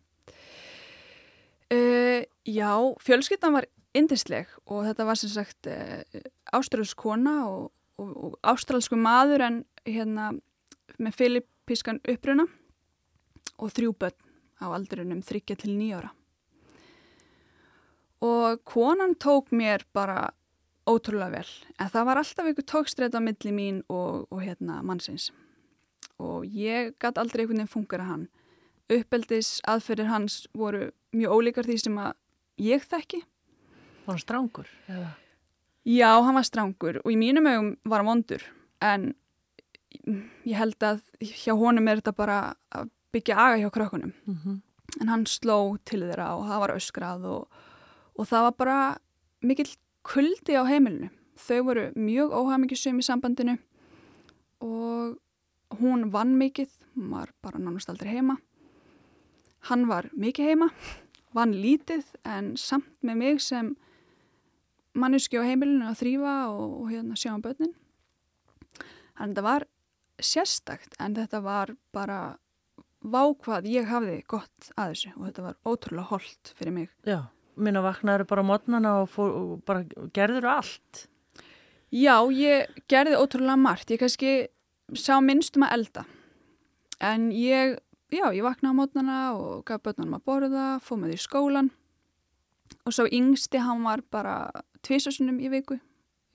[1.70, 2.72] Uh, já,
[3.06, 6.24] fjölskyldan var indisleg og þetta var sem sagt uh,
[6.58, 7.70] ástralsk kona og,
[8.02, 10.32] og, og ástralsku maður en hérna
[10.98, 12.48] með filipískan uppruna
[13.62, 14.18] og þrjú börn
[14.58, 16.10] á aldrinum 3 til 9 ára.
[18.26, 20.32] Og konan tók mér bara
[20.90, 25.30] ótrúlega vel, en það var alltaf einhver tókstrætt á milli mín og, og hérna mannsins.
[26.20, 28.28] Og ég gæti aldrei einhvern veginn fungara hann.
[28.90, 32.14] Uppeldis aðferðir hans voru mjög ólíkar því sem að
[32.66, 33.22] ég þekki.
[34.06, 34.72] Var hann strángur?
[34.90, 35.12] Eða?
[35.90, 38.44] Já, hann var strángur og í mínum augum var hann vondur
[38.84, 39.12] en
[40.46, 42.40] ég held að hjá honum er þetta bara
[42.76, 44.60] að byggja aga hjá krökkunum Mm
[44.98, 47.62] en hann sló til þeirra og það var öskrað og,
[48.18, 48.80] og það var bara
[49.46, 49.70] mikill
[50.06, 51.10] kuldi á heimilinu.
[51.40, 53.56] Þau voru mjög óhafmyggisum í sambandinu
[54.60, 55.20] og
[55.80, 58.38] hún vann mikið, hún var bara nánast aldrei heima.
[59.70, 60.70] Hann var mikið heima,
[61.36, 63.74] vann lítið en samt með mig sem
[64.98, 67.76] manneski á heimilinu að þrýfa og, og hérna sjá um börnin.
[69.20, 69.68] Þannig þetta var
[70.20, 72.20] sérstakt en þetta var bara
[73.00, 76.90] vákvað ég hafði gott að þessu og þetta var ótrúlega holdt fyrir mig.
[77.08, 77.30] Já.
[77.60, 79.84] Minna vaknaður bara mótnana og, fór, og bara
[80.16, 81.04] gerður allt.
[81.90, 83.92] Já, ég gerði ótrúlega margt.
[83.92, 84.34] Ég kannski
[84.98, 86.06] sá minnstum að elda.
[87.04, 87.78] En ég,
[88.14, 91.72] já, ég vaknaði mótnana og gaf börnunum að borða, fóð með því skólan
[92.86, 94.36] og svo yngsti hann var bara
[94.86, 95.80] tvisasunum í viku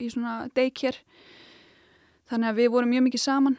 [0.02, 1.02] í svona daycare.
[2.30, 3.56] Þannig að við vorum mjög mikið saman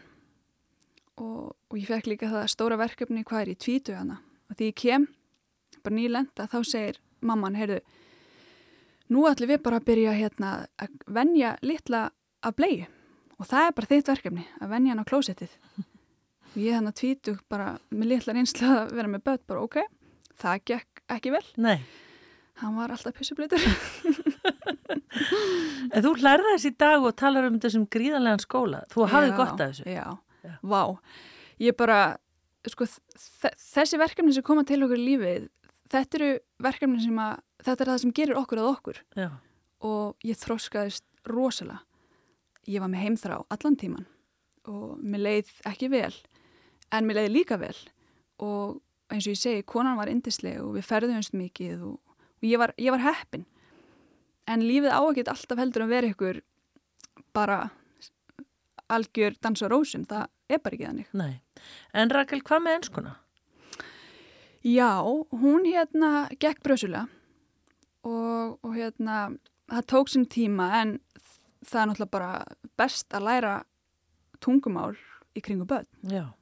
[1.21, 4.19] og, og ég fekk líka það stóra verkefni hvað er í tvítu hana.
[4.49, 5.07] Og því ég kem,
[5.85, 7.79] bara nýlenda, þá segir mamman, heyrðu,
[9.13, 12.07] nú ætlum við bara að byrja hérna að venja litla
[12.45, 12.87] að bleiðu
[13.35, 15.55] og það er bara þitt verkefni, að venja hann á klósettið.
[16.55, 19.81] Ég hann að tvítu bara með litla reynslu að vera með börn, bara ok,
[20.39, 21.43] það gekk ekki vel.
[21.59, 21.77] Nei.
[22.61, 23.59] Hann var alltaf pissublitur.
[25.95, 28.81] En þú lærði þess í dag og talar um þessum gríðanlegan skóla.
[28.91, 29.85] Þú hafði Já, gott af þessu.
[29.87, 30.05] Já,
[30.43, 30.53] Já.
[30.65, 30.81] vá.
[31.63, 31.99] Ég bara,
[32.67, 32.87] sko,
[33.61, 35.47] þessi verkefni sem koma til okkur í lífið,
[35.91, 36.29] þetta eru
[36.65, 39.29] verkefni sem að, þetta er það sem gerir okkur að okkur Já.
[39.85, 41.81] og ég þroskaðist rosalega.
[42.65, 44.07] Ég var með heimþrá allan tíman
[44.65, 46.13] og mér leið ekki vel,
[46.89, 47.75] en mér leið líka vel
[48.41, 48.81] og
[49.13, 52.73] eins og ég segi, konan var indisleg og við ferðumst mikið og, og ég, var,
[52.81, 53.45] ég var heppin.
[54.49, 56.41] En lífið á ekkert alltaf heldur að vera ykkur
[57.35, 57.59] bara
[58.89, 61.13] algjör dans á rósum, það er bara ekki þannig.
[61.17, 61.33] Nei.
[61.93, 63.15] En Rakel, hvað með enskuna?
[64.65, 64.97] Já,
[65.29, 67.05] hún hérna gekk brösulega
[68.01, 69.35] og, og hérna
[69.69, 70.95] það tók sinn tíma en
[71.65, 72.31] það er náttúrulega bara
[72.77, 73.53] best að læra
[74.41, 74.95] tungumál
[75.37, 75.85] í kringu börn.
[76.09, 76.33] Já.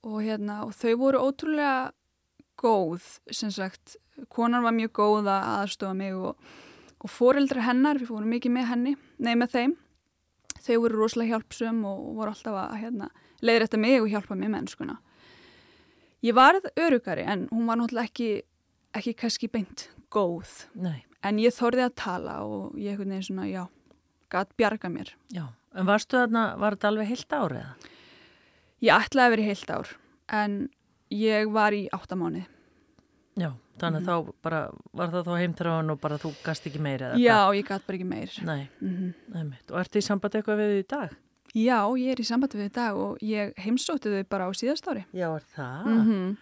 [0.00, 1.92] og hérna og þau voru ótrúlega
[2.56, 3.98] góð sem sagt,
[4.32, 6.40] konan var mjög góð að aðstofa mig og,
[7.04, 9.76] og foreldra hennar, við fórum mikið með henni nei með þeim,
[10.56, 13.12] þau voru rosalega hjálpsum og, voru alltaf að hérna,
[13.44, 14.96] leiðir þetta mig og hjálpa mér mennskuna
[16.26, 18.30] ég varð örugari en hún var náttúrulega ekki
[18.98, 21.04] ekki kannski beint góð Nei.
[21.22, 23.64] en ég þorði að tala og ég einhvern veginn svona, já,
[24.30, 25.46] gæt bjarga mér Já.
[25.70, 27.90] En varstu þarna, var þetta alveg heilt árið?
[28.82, 29.92] ég ætlaði að vera heilt ár
[30.40, 30.56] en
[31.14, 32.46] ég var í áttamáni
[33.38, 33.52] Já.
[33.80, 34.58] Þannig að þá bara,
[34.92, 37.14] var það þá heimþráin og bara þú gast ekki meira?
[37.14, 38.34] eða já, ég gæt bara ekki meir?
[38.44, 39.70] Nei, mm nei mitt.
[39.72, 41.14] Og ertu í samband eitthvað við þau í dag?
[41.56, 44.86] Já, ég er í sambandi við í dag og ég heimsótti þau bara á síðast
[44.90, 45.02] ári.
[45.10, 45.90] Já, er það?
[45.90, 46.36] Mm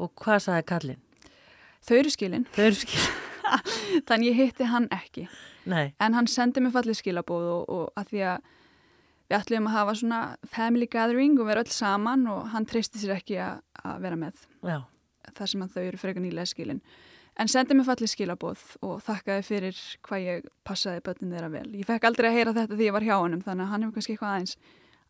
[0.00, 1.00] Og hvað sagði kallinn?
[1.84, 3.02] Þau eru skilin, Þau eru skil.
[4.08, 5.26] þannig ég hitti hann ekki.
[5.68, 8.48] Nei, En hann sendi mér fallið skilabóð og, og að því að
[9.30, 10.20] við ætlum að hafa svona
[10.56, 14.40] family gathering og vera öll saman og hann treysti sér ekki að, að vera með
[14.66, 14.78] já,
[15.36, 16.80] þar sem að þau eru frekar nýlega skilin.
[17.40, 21.68] En sendi mér fallið skilabóð og þakkaði fyrir hvað ég passaði börnin þeirra vel.
[21.78, 23.94] Ég fekk aldrei að heyra þetta því ég var hjá honum þannig að hann hefur
[23.96, 24.56] kannski eitthvað aðeins,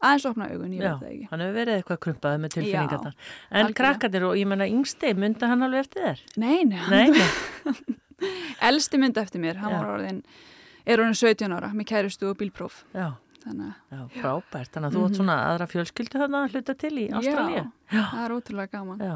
[0.01, 0.93] aðeins opna augun, ég já.
[0.93, 1.27] veit það ekki.
[1.33, 3.17] Hann hefur verið eitthvað krumpaði með tilfinningarnar.
[3.51, 3.79] En algjörlega.
[3.81, 6.23] krakkarnir og ég menna yngsti, myndi hann alveg eftir þér?
[6.45, 7.83] Nei, nei, hann
[8.71, 9.81] elsti myndi eftir mér, hann Já.
[9.81, 10.23] var orðin,
[10.87, 12.85] er orðin 17 ára með kærustu og bílpróf.
[12.95, 14.71] Já, Þannig já, frábært.
[14.75, 17.63] Þannig að þú átt svona aðra fjölskyldu þarna að hluta til í Ástralíu.
[17.89, 19.01] já, það er ótrúlega gaman.
[19.01, 19.15] Já.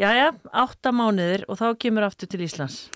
[0.00, 2.88] Jæja, átta mánuðir og þá kemur aftur til Íslands.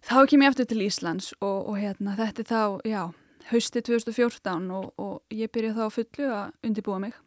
[0.00, 3.02] Þá kem ég aftur til Íslands og, og hérna, þetta er þá, já,
[3.50, 7.18] hausti 2014 og, og ég byrja þá fullu að undibúa mig.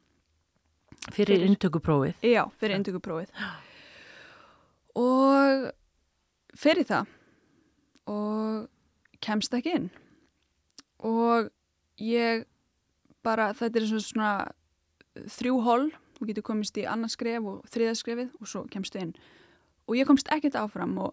[1.11, 2.15] Fyrir Fyrir- intökuprófið.
[2.25, 3.29] Já, fyrir induguprófið.
[4.97, 5.69] Og
[6.57, 7.11] fyrir það
[8.09, 8.67] og
[9.23, 9.89] kemst ekki inn.
[11.03, 11.49] Og
[12.01, 12.45] ég
[13.23, 15.85] bara, þetta er svona, svona þrjú hol,
[16.23, 19.13] þú getur komist í annars skref og þriða skrefið og svo kemstu inn.
[19.87, 21.11] Og ég komst ekkert áfram og,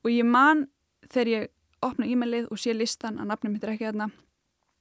[0.00, 0.64] og ég man
[1.10, 1.50] þegar ég
[1.84, 4.08] opna e-mailið og sé listan að nafnum mitt er ekki þarna,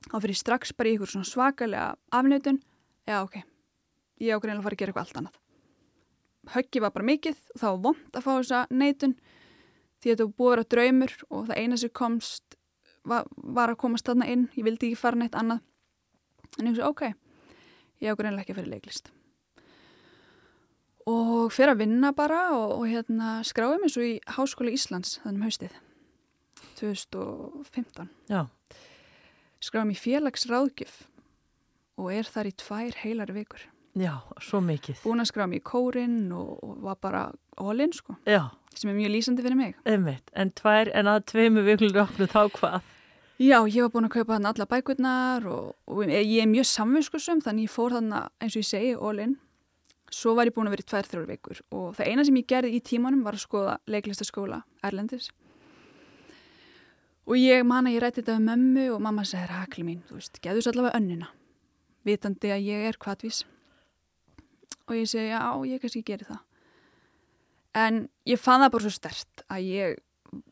[0.08, 2.62] þá fyrir strax bara í ykkur svona svakalega afnöðun,
[3.10, 3.41] já ok,
[4.24, 5.41] ég á greinlega að fara að gera eitthvað allt annað.
[6.56, 9.17] Höggi var bara mikið og það var vond að fá þessa neitun
[10.00, 12.58] því þetta búið að vera draumur og það eina sem komst
[13.04, 14.48] var, var að komast þarna inn.
[14.54, 15.65] Ég vildi ekki fara neitt annað.
[16.60, 17.06] En ég hugsa ok,
[18.06, 19.15] ég á greinlega ekki að fyrir leiklist
[21.06, 25.37] og fyrir að vinna bara og, og hérna skráði mig svo í Háskóla Íslands þannig
[25.41, 25.75] um haustið
[26.79, 28.45] 2015 Já,
[29.63, 30.97] skráði í félagsráðgjöf
[32.01, 33.63] og er þar í tvær heilar vikur
[33.95, 34.99] já, svo mikið.
[35.06, 37.21] búin að skráða mig í kórin og, og var bara
[37.62, 39.77] all-in sko, Já, sem er mjög lýsandi fyrir mig.
[39.87, 40.27] einmitt.
[40.35, 42.91] En, tvær, en að tveimu viklur okkur þá hvað?
[43.39, 47.41] Já, ég var búin að kaupa hann alla bækurnar og, og ég er mjög samvinskusum
[47.43, 49.33] þannig ég fór þannig eins og ég segi all-in.
[50.13, 52.47] Svo var ég búin að vera í tvær, þrjóður vikur og það eina sem ég
[52.49, 55.31] gerði í tímanum var að skoða leiklistaskóla Erlendis.
[57.25, 60.19] Og ég man að ég rætti þetta við mömmu og mamma segir, Hakli mín, þú
[60.19, 61.31] veist, geðu svo allavega önnina,
[62.06, 63.41] vitandi að ég er kvatvís.
[64.85, 66.43] Og ég segi, já, ég kannski geri það.
[67.81, 69.97] En ég fann það bara svo stert að ég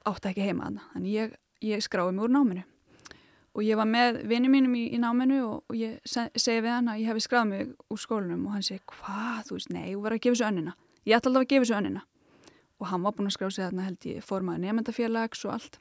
[0.10, 0.88] átti ekki heima þarna.
[0.96, 1.36] Þannig ég,
[1.70, 2.66] ég skráði mig úr náminu.
[3.54, 6.72] Og ég var með vinnu mínum í, í náminu og, og ég se, segi við
[6.74, 9.92] hann að ég hefði skráð mig úr skólanum og hann segi, hvað, þú veist, nei,
[9.92, 10.74] þú verður að gefa þessu önnina.
[11.04, 12.02] Ég ætla alltaf að gefa þessu önnina.
[12.82, 15.78] Og hann var búin að skráða sig þarna held ég formaði nefndafélags og allt.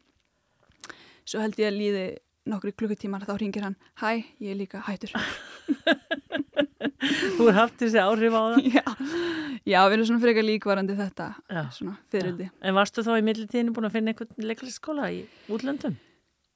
[1.24, 2.04] Svo held ég að líði
[2.52, 5.14] nokkri klukkutímar þá ringir hann, hæ, ég er líka hættur.
[7.02, 8.66] Þú er haft þessi áhrif á það?
[8.76, 8.84] já,
[9.66, 11.62] já, við erum svona frekar líkvarandi þetta, Já.
[11.74, 11.96] svona.
[12.62, 15.96] En varstu þá í millitíðinu búin að finna einhvern leiklistaskóla í útlöndum?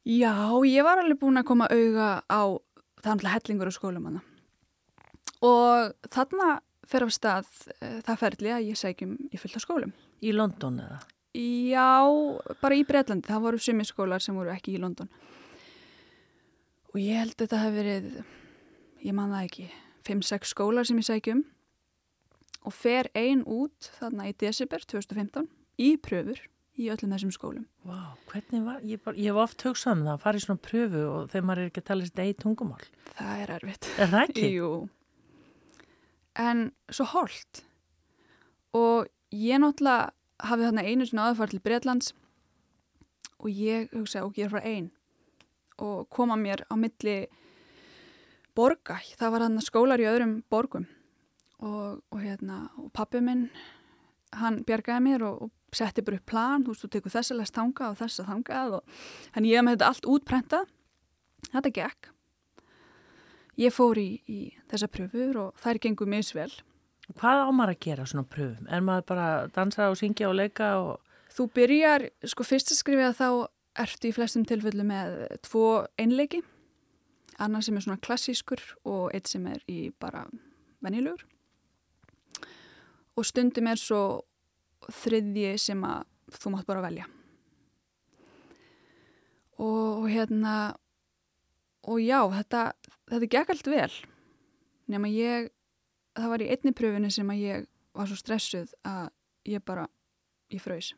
[0.06, 2.42] Já, ég var alveg búin að koma auga á
[3.06, 4.22] alltaf hellingur á skólum hana.
[5.42, 7.48] Og þarna fer af stað
[7.82, 9.92] uh, það ferli að ég segjum í fullt af skólum.
[10.22, 11.00] Í London eða?
[11.36, 12.06] Já,
[12.62, 13.28] bara í Breitlandi.
[13.28, 15.10] Það voru sumi skólar sem voru ekki í London.
[16.94, 18.08] Og ég held að þetta hef verið,
[19.04, 19.68] ég man það ekki,
[20.06, 21.42] 5-6 skólar sem ég segjum
[22.66, 25.50] og fer ein út þarna í desember 2015
[25.82, 26.40] í pröfur
[26.76, 27.64] í öllum þessum skólum.
[28.30, 31.04] Hvernig var, ég, bara, ég hef oft hugsað um það að fara í svona pröfu
[31.08, 32.82] og þegar maður er ekki að tala sitt eigi tungumál.
[33.16, 33.88] Það er erfitt.
[33.96, 34.50] Er það ekki?
[34.58, 34.70] Jú.
[36.46, 36.62] En
[36.92, 37.62] svo holdt.
[38.76, 40.12] Og ég náttúrulega
[40.50, 42.12] hafði þarna einu sinna aðfært til Breitlands
[43.40, 44.90] og ég hugsaði ok, ég er frá einn
[45.80, 47.16] og koma mér á milli
[48.56, 48.98] borga.
[49.16, 50.86] Það var hann skólar í öðrum borgum
[51.60, 53.48] og, og hérna, og pappi minn
[54.36, 57.56] hann bjargaði mér og, og setti bara upp plan, þú veist, þú tekur þessa lest
[57.56, 59.00] þangað og þessa þangað og
[59.36, 60.70] hann ég hef með þetta allt útprentað.
[61.52, 62.12] Þetta gekk.
[63.56, 66.50] Ég fór í, í þessa pröfur og þær gengur misvel.
[67.16, 68.66] Hvað á maður að gera svona pröfum?
[68.68, 70.96] Er maður bara að dansa og syngja og leika og...
[71.36, 73.28] Þú byrjar, sko fyrst að skrifa þá
[73.76, 76.40] ertu í flestum tilfellu með tvo einleiki,
[77.42, 80.24] annar sem er svona klassískur og eitt sem er í bara
[80.84, 81.26] venjulegur.
[83.16, 84.00] Og stundum er svo
[85.02, 86.04] þriðji sem að
[86.36, 87.06] þú mátt bara velja.
[89.56, 90.74] Og, og hérna,
[91.88, 92.66] og já, þetta,
[93.12, 93.92] þetta gekk allt vel.
[94.92, 95.48] Nefn að ég,
[96.18, 97.66] það var í einni pröfunni sem að ég
[97.96, 99.08] var svo stressuð að
[99.48, 99.86] ég bara,
[100.52, 100.92] ég fröys.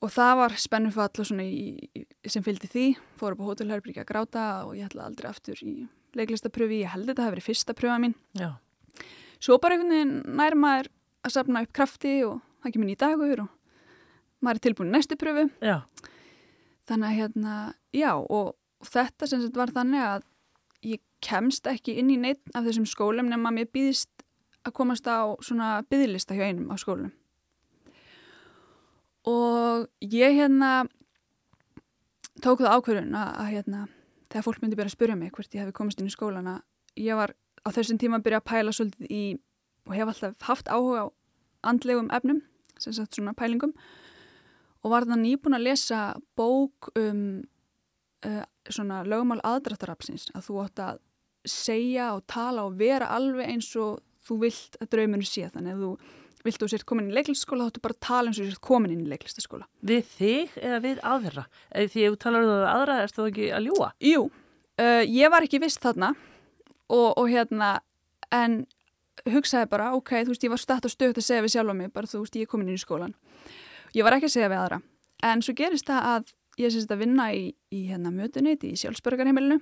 [0.00, 1.76] Og það var spennufall og svona í,
[2.24, 2.86] sem fylgdi því,
[3.20, 5.74] fór upp á hótelherbríkja að gráta og ég ætla aldrei aftur í
[6.16, 8.16] leiklistapröfi, ég held þetta hafi verið fyrsta pröfa mín.
[8.34, 8.56] Já,
[9.40, 10.90] Svo bara einhvern veginn nær maður
[11.24, 13.50] að safna upp krafti og það kemur nýja dagur og
[14.40, 15.48] maður er tilbúin næstu pröfu.
[15.60, 15.82] já,
[16.88, 17.54] Þannig að hérna,
[17.94, 20.26] já og, og þetta sem sagt var þannig að
[20.90, 24.24] ég kemst ekki inn í neitt af þessum skólum nema mér býðist
[24.64, 27.12] að komast á svona byðlista hjá einum á skólum.
[29.28, 30.88] Og ég hérna
[32.40, 33.84] tók það ákvörðun að, að hérna,
[34.32, 36.60] þegar fólk myndi byrja að spyrja mig hvort ég hefði komast inn í skólan að
[37.04, 39.22] ég var á þessum tíma að byrja að pæla svolítið í
[39.90, 41.06] og hef alltaf haft áhuga á
[41.66, 42.40] andlegum efnum,
[42.78, 43.74] sem sagt svona pælingum
[44.80, 46.00] og var það nýbúin að lesa
[46.38, 47.42] bók um
[48.24, 51.02] uh, svona lögumál aðdráttarapsins að þú átt að
[51.48, 55.84] segja og tala og vera alveg eins og þú vilt að drauminu sé þannig að
[55.84, 55.92] þú
[56.44, 58.64] vilt þú sért komin í leiklistaskóla þá áttu bara að tala eins og þú sért
[58.64, 61.46] komin inn í leiklistaskóla við þig eða við aðra?
[61.68, 63.88] Eða því ef þú talar um það aðra, erst þú ekki að ljúa?
[64.08, 64.26] Jú,
[64.80, 66.14] uh, ég var ekki vist þarna
[66.88, 67.70] og, og hérna
[68.32, 68.62] en
[69.28, 71.76] hugsaði bara, ok, þú veist, ég var stætt og stöðt að segja við sjálf á
[71.76, 73.16] mig, bara þú veist, ég er komin inn í skólan
[73.96, 74.80] ég var ekki að segja við aðra.
[75.26, 77.42] En svo gerist það að ég sést að vinna í,
[77.72, 79.58] í hérna mötunit í sjálfsbörgarheimilinu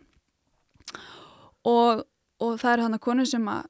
[1.69, 2.05] og,
[2.43, 3.67] og það er hann að konu sem að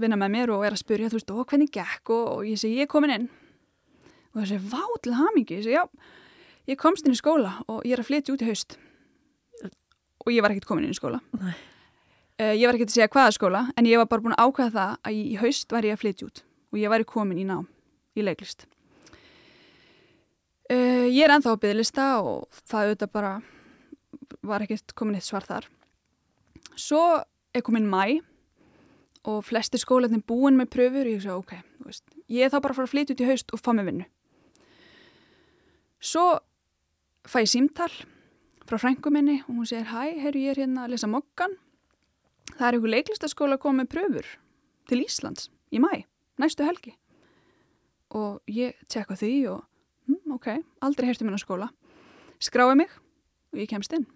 [0.00, 2.12] vinna með mér og er að spyrja, þú veist, ó, hvernig gekk?
[2.14, 3.26] Og, og ég segi, ég er komin inn.
[4.32, 6.12] Og það segi, vá, til hamingi ég segi, já,
[6.72, 8.78] ég komst inn í skóla og ég er að flytja út í haust.
[10.24, 11.20] Og ég var ekkert komin inn í skóla.
[11.38, 11.54] Nei.
[12.38, 14.74] Uh, ég var ekkert að segja hvaða skóla en ég var bara búin að ákveða
[14.74, 17.46] það að í, í haust var ég að flytja út og ég væri komin í
[17.48, 17.68] nám
[18.18, 18.66] í leiklist.
[20.68, 23.32] Uh, ég er ennþá á byggðlista og það auðvitað bara
[24.44, 25.68] var ekkert komin eitt svar þar.
[26.78, 27.02] Svo
[27.56, 28.20] er komin mæ
[29.28, 31.54] og flestir skólanir búin með pröfur og ég sagði ok,
[31.86, 33.88] veist, ég er þá bara að fara að flytja út í haust og fá mig
[33.88, 34.06] vinnu.
[35.98, 36.26] Svo
[37.28, 37.90] fæ ég símtal
[38.68, 41.56] frá frængu minni og hún segir hæ, herru ég er hérna að lesa mokkan
[42.56, 44.30] það er einhver leiklistaskóla að koma með pröfur
[44.88, 46.04] til Íslands í mæ,
[46.40, 46.94] næstu helgi
[48.16, 49.62] og ég tjekka því og
[50.08, 50.50] hm, ok,
[50.84, 51.68] aldrei heyrstu minna skóla
[52.40, 52.90] skrái mig
[53.52, 54.06] og ég kemst inn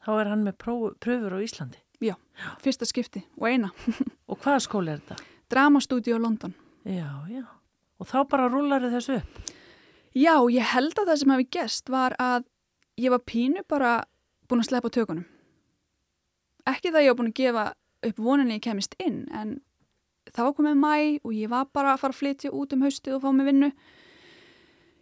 [0.00, 0.54] Þá er hann með
[0.96, 1.76] pröfur á Íslandi.
[2.00, 2.14] já,
[2.62, 3.68] fyrsta skipti og eina
[4.30, 5.20] Og hvaða skóli er þetta?
[5.52, 7.44] Dramastúdíu á London Já, já.
[8.00, 9.40] Og þá bara rúlar þessu upp.
[10.16, 12.46] Já, ég held að það sem hafi gest var að
[13.00, 13.98] ég var pínu bara
[14.48, 15.26] búin að sleppa tökunum.
[16.70, 17.66] Ekki það ég var búin að gefa
[18.10, 19.58] upp voninni ég kemist inn, en
[20.36, 20.92] var komið mæ
[21.24, 23.70] og ég var bara að fara að flytja út um haustið og fá mig vinnu.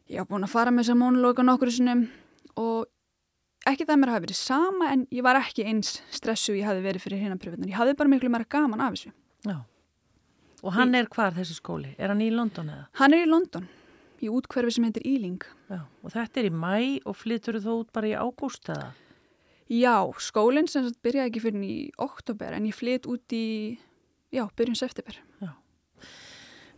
[0.09, 2.07] Ég var búin að fara með þessa mónulóka nokkur sinnum
[2.57, 2.87] og
[3.69, 6.85] ekki það að mér hafi verið sama en ég var ekki eins stressu ég hafi
[6.85, 7.69] verið fyrir hérna pröfunar.
[7.69, 9.13] Ég hafi bara miklu meira gaman af þessu.
[9.45, 9.59] Já.
[10.65, 11.93] Og hann er hvar þessi skóli?
[11.99, 12.87] Er hann í London eða?
[12.99, 13.69] Hann er í London,
[14.25, 15.45] í útkverfi sem heitir Ealing.
[15.71, 15.85] Já.
[16.03, 18.91] Og þetta er í mæ og flyttur þú út bara í ágúst eða?
[19.69, 23.77] Já, skólinn sem sagt byrjaði ekki fyrir í oktober en ég flytt út í,
[24.33, 25.21] já, byrjun september.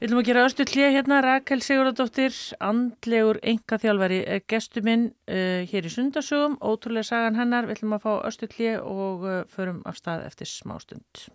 [0.01, 5.61] Við viljum að gera östu hlið hérna, Rakel Sigurðardóttir, andlegur engaþjálfari, er gestu minn uh,
[5.69, 9.83] hér í sundarsögum, ótrúlega sagan hennar, við viljum að fá östu hlið og uh, förum
[9.85, 11.27] af stað eftir smástund.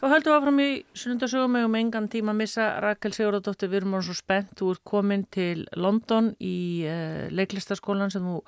[0.00, 0.66] Þá höldum við áfram í
[0.98, 4.72] sunnundasögum með um engan tíma að missa Rakel Sigurðardóttir, við erum án svo spennt, þú
[4.74, 8.42] ert komin til London í uh, leiklistaskólan sem þú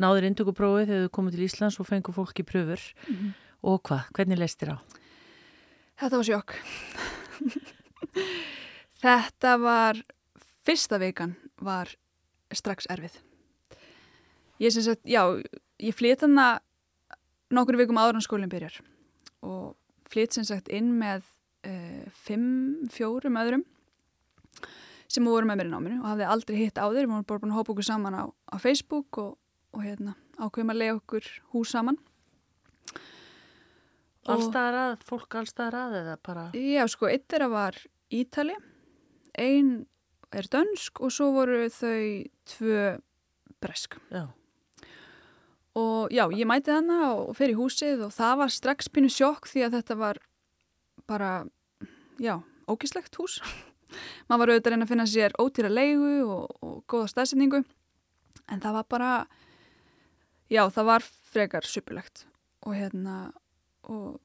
[0.00, 2.84] náðir induguprófið þegar þú komið til Íslands og fengur fólk í pröfur
[3.62, 4.78] og hvað, hvernig leist þér á?
[6.02, 6.54] Þetta var sjokk.
[9.02, 10.00] Þetta var,
[10.66, 11.90] fyrsta vikan var
[12.54, 13.18] strax erfið.
[14.62, 15.24] Ég sem sagt, já,
[15.82, 16.60] ég flyt hana
[17.52, 18.78] nokkur vikum áður en skólinn byrjar
[19.42, 19.74] og
[20.12, 21.24] flyt sem sagt inn með
[21.66, 23.64] uh, fimm, fjórum öðrum
[25.12, 27.42] sem voru með mér í náminu og hafði aldrei hitt á þeir, við vorum bara
[27.42, 29.34] búin að hópa okkur saman á, á Facebook og,
[29.72, 31.98] og hérna, ákveðum að lega okkur hús saman.
[34.30, 36.44] Allstaðar að, fólk allstaðar að eða bara...
[36.54, 37.80] Já, sko, eitt þeirra var
[38.12, 38.54] Ítali,
[39.40, 39.72] ein
[40.32, 42.84] er dönsk og svo voru þau tvö
[43.62, 43.98] bresk.
[44.12, 44.28] Já,
[45.72, 49.48] Og já, ég mæti hana og fer í húsið og það var strax pínu sjokk
[49.48, 50.18] því að þetta var
[51.08, 51.30] bara,
[52.20, 52.34] já,
[52.68, 53.38] ógislegt hús.
[54.28, 57.62] Man var auðvitað að reyna að finna sér ótýra leigu og, og góða staðsendingu
[58.52, 59.12] en það var bara,
[60.52, 62.26] já, það var frekar supulegt
[62.62, 63.32] og hérna,
[63.88, 64.20] og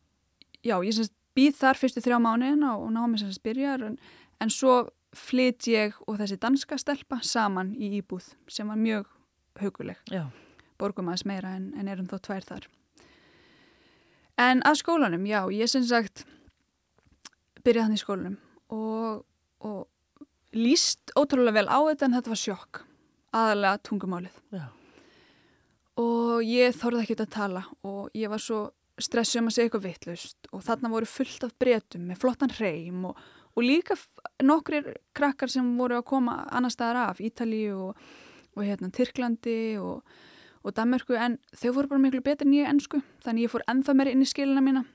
[0.62, 3.98] já, ég semst býð þar fyrstu þrjá mánuðina og námi semst byrjar en,
[4.42, 9.08] en svo flyt ég og þessi danska stelpa saman í íbúð sem var mjög
[9.62, 10.28] huguleg já,
[10.82, 12.68] borgum aðeins meira en, en erum þó tvær þar.
[14.38, 16.28] En að skólanum, já, ég sem sagt
[17.66, 18.36] byrjaði hann í skólanum
[18.74, 19.24] og,
[19.66, 19.88] og
[20.54, 22.82] líst ótrúlega vel á þetta en þetta var sjokk,
[23.34, 24.38] aðalega tungumálið.
[24.54, 24.68] já,
[25.98, 28.68] Og ég þorði ekki að tala og ég var svo
[29.02, 33.06] stressuð um að segja eitthvað vittlust og þarna voru fullt af bretum með flottan hreim
[33.10, 33.20] og,
[33.54, 33.98] og líka
[34.46, 38.04] nokkrir krakkar sem voru að koma annar staðar af, Ítalíu og,
[38.58, 40.06] og hérna Tyrklandi og,
[40.62, 41.18] og Danmörku.
[41.18, 44.26] En þau voru bara miklu betur en ég ennsku þannig ég fór ennþá meir inn
[44.26, 44.86] í skilina mína.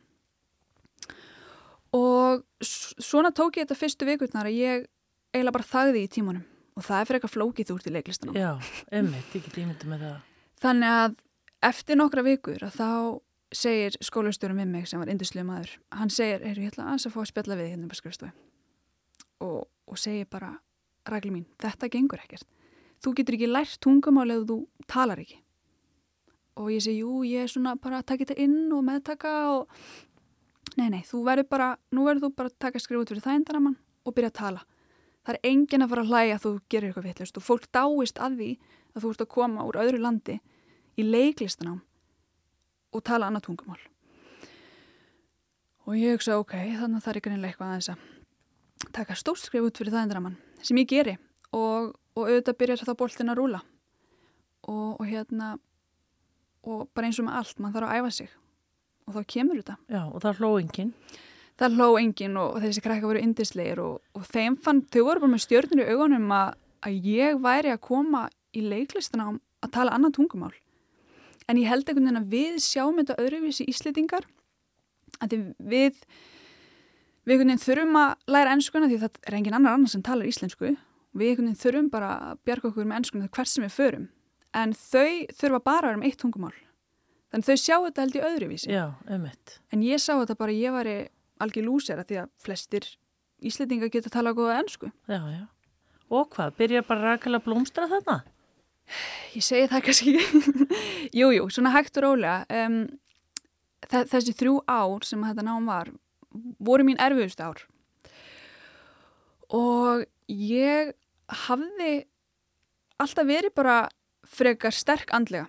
[1.92, 4.90] Og svona tók ég þetta fyrstu vikutnar að ég
[5.34, 6.44] eiginlega bara þagði í tímanum.
[6.72, 8.36] Og það er fyrir eitthvað flókið þú ert í leiklistanum.
[8.38, 8.53] Já,
[8.94, 10.20] emmitt, ég get ímyndið með það.
[10.62, 11.14] Þannig að
[11.66, 12.90] eftir nokkra vikur að þá
[13.52, 17.20] segir skólastjórum við mig sem var indislega maður, hann segir, heyrðu, ég ætla að fá
[17.20, 18.32] að spjalla við hérna bara skrifstofu
[19.42, 20.52] og, og segir bara,
[21.10, 22.46] rækli mín, þetta gengur ekkert.
[23.02, 25.40] Þú getur ekki lært tungumál eða þú talar ekki.
[26.62, 29.72] Og ég segi, jú, ég er svona bara að taka þetta inn og meðtaka og
[30.78, 33.78] nei, nei, þú verður bara, nú verður þú bara að taka skrif út fyrir þægindaramann
[34.06, 34.64] og byrja að tala.
[35.26, 38.22] Það er enginn að fara að hlæja að þú gerir eitthvað vittlust og fólk dáist
[38.22, 38.50] að því
[38.92, 40.38] að þú ert að koma úr öðru landi
[40.99, 41.80] í leiklistanám
[42.93, 43.80] og tala annað tungumál.
[45.88, 49.43] Og ég hugsa, ok, þannig að það er ekki reynilega eitthvað aðeins að taka stórt
[49.43, 51.16] skrif út fyrir það endramann sem ég geri
[51.55, 53.61] og, og auðvitað byrjar þá boltin að rúla
[54.66, 55.57] og, og hérna
[56.62, 58.32] og bara eins og með allt, mann þarf að æfa sig
[59.03, 59.76] og þá kemur þetta.
[59.90, 60.93] Já, og það hló enginn.
[61.59, 65.32] Það hló enginn og, þessi krakka voru indislegir og, og þeim fann, þau voru bara
[65.34, 66.53] með stjörnir í augunum að,
[66.86, 68.22] að ég væri að koma
[68.55, 69.32] í leiklistina
[69.62, 70.55] að tala annað tungumál.
[71.51, 74.26] En ég held einhvern veginn að við sjáum þetta öðruvísi íslitingar
[75.22, 76.03] að við
[77.22, 80.30] við einhvern veginn þurfum að læra ennskuna því það er engin annar annar sem talar
[80.30, 84.09] íslensku við einhvern veginn þurfum bara að bjarga okkur með ennskuna hvert sem við förum
[84.59, 86.55] en þau þurfa bara að vera um eitt tungumál
[87.32, 88.84] þannig þau sjá þetta held í öðruvísi Já.
[89.72, 90.97] En ég sá þetta bara, ég væri
[91.43, 92.90] algjör lúsera því að flestir
[93.43, 94.88] Íslendingar geta að tala góða ennsku.
[95.11, 95.43] Já, já.
[96.12, 98.20] Og hvað, byrja bara rækilega blómstra þarna?
[99.33, 100.66] Ég segi það kannski ekki.
[101.20, 102.43] jú, jú, svona hægt og rólega.
[102.53, 102.83] Um,
[103.89, 105.93] þessi þrjú ár sem þetta nám var,
[106.62, 107.64] voru mín erfiðust ár.
[109.53, 110.93] Og ég
[111.47, 111.93] hafði
[113.03, 113.76] alltaf verið bara
[114.28, 115.49] frekar sterk andlega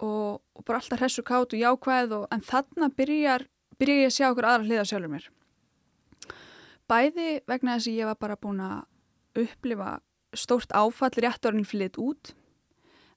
[0.00, 3.46] og, og bara alltaf hressu kátt og jákvæð og, en þarna byrjar,
[3.80, 5.26] byrjar ég að sjá okkur aðra hliða sjálfur mér.
[6.90, 9.90] Bæði vegna þess að ég var bara búin að upplifa
[10.36, 12.32] stórt áfall rétt orðin flytt út.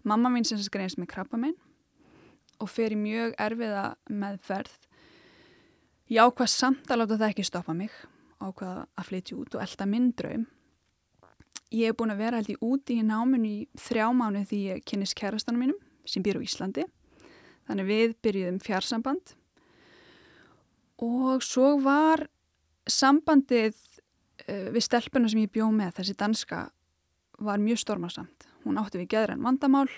[0.03, 1.55] Mamma mín sem skreinist með krabba minn
[2.61, 4.73] og fer í mjög erfiða meðferð.
[6.11, 7.93] Ég ákvað samt að láta það ekki stoppa mig,
[8.43, 10.43] ákvað að flytja út og elda minn draum.
[11.73, 14.83] Ég hef búin að vera held í úti í náminu í þrjá mánu því ég
[14.85, 16.85] kynist kærastanum mínum sem býr á Íslandi.
[17.65, 19.33] Þannig við byrjuðum fjarsamband
[21.03, 22.27] og svo var
[22.89, 26.65] sambandið uh, við stelpuna sem ég bjó með, þessi danska,
[27.39, 28.47] var mjög stormarsamt.
[28.63, 29.89] Hún átti við geðran vandamál,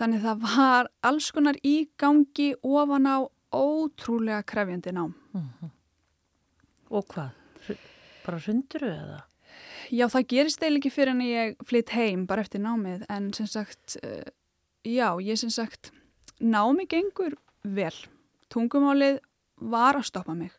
[0.00, 3.16] þannig það var alls konar í gangi ofan á
[3.52, 5.14] ótrúlega krefjandi nám.
[6.92, 7.32] Og hvað?
[8.22, 9.22] Bara hundru eða?
[9.92, 13.48] Já, það gerist eiginlega ekki fyrir en ég flytt heim bara eftir námið, en sem
[13.50, 14.24] sagt, uh,
[14.84, 15.92] já, ég sem sagt,
[16.40, 17.94] námi gengur vel.
[18.52, 19.20] Tungumálið
[19.56, 20.52] var að stoppa mig.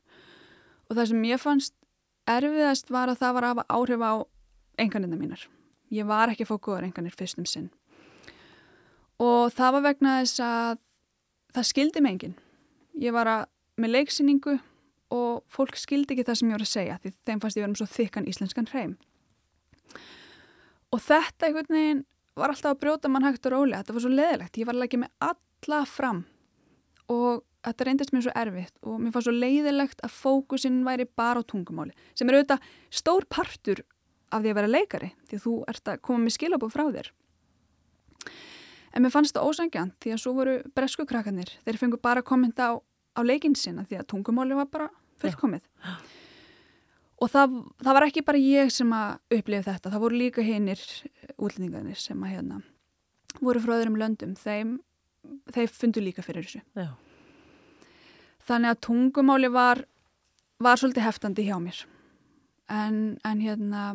[0.89, 1.73] Og það sem ég fannst
[2.29, 4.13] erfiðast var að það var að hafa áhrif á
[4.83, 5.47] enganina mínar.
[5.93, 7.69] Ég var ekki að fá góðar enganir fyrst um sinn.
[9.21, 10.81] Og það var vegna þess að
[11.53, 12.37] það skildi mig enginn.
[13.01, 13.43] Ég var að,
[13.77, 14.57] með leiksýningu
[15.13, 17.73] og fólk skildi ekki það sem ég var að segja því þeim fannst ég verið
[17.75, 18.97] um svo þykkan íslenskan hreim.
[20.93, 22.03] Og þetta einhvern veginn
[22.37, 23.83] var alltaf að brjóta mann hægt og rólega.
[23.83, 24.57] Þetta var svo leðilegt.
[24.57, 26.23] Ég var að leggja mig alla fram
[27.13, 31.43] og þetta reyndist mér svo erfitt og mér fannst svo leiðilegt að fókusinn væri bara
[31.43, 33.83] á tungumáli sem er auðvitað stór partur
[34.33, 37.11] af því að vera leikari því þú ert að koma með skilabóð frá þér.
[38.93, 41.49] En mér fannst það ósangjant því að svo voru bresku krakkarnir.
[41.65, 42.71] Þeir fengu bara kommenta á,
[43.17, 44.89] á leikinn sinna því að tungumáli var bara
[45.21, 45.63] fullkomið.
[47.23, 49.93] Og það, það var ekki bara ég sem að upplifa þetta.
[49.93, 50.81] Það voru líka hinnir
[51.37, 52.59] útlendingarnir sem að hérna
[53.41, 54.35] voru frá öðrum löndum.
[54.37, 54.77] Þeim,
[55.55, 56.61] þeir fundu líka fyrir þessu.
[56.77, 56.91] Já.
[58.43, 59.85] Þannig að tungumáli var,
[60.61, 61.79] var svolítið heftandi hjá mér.
[62.71, 63.93] En, en hérna,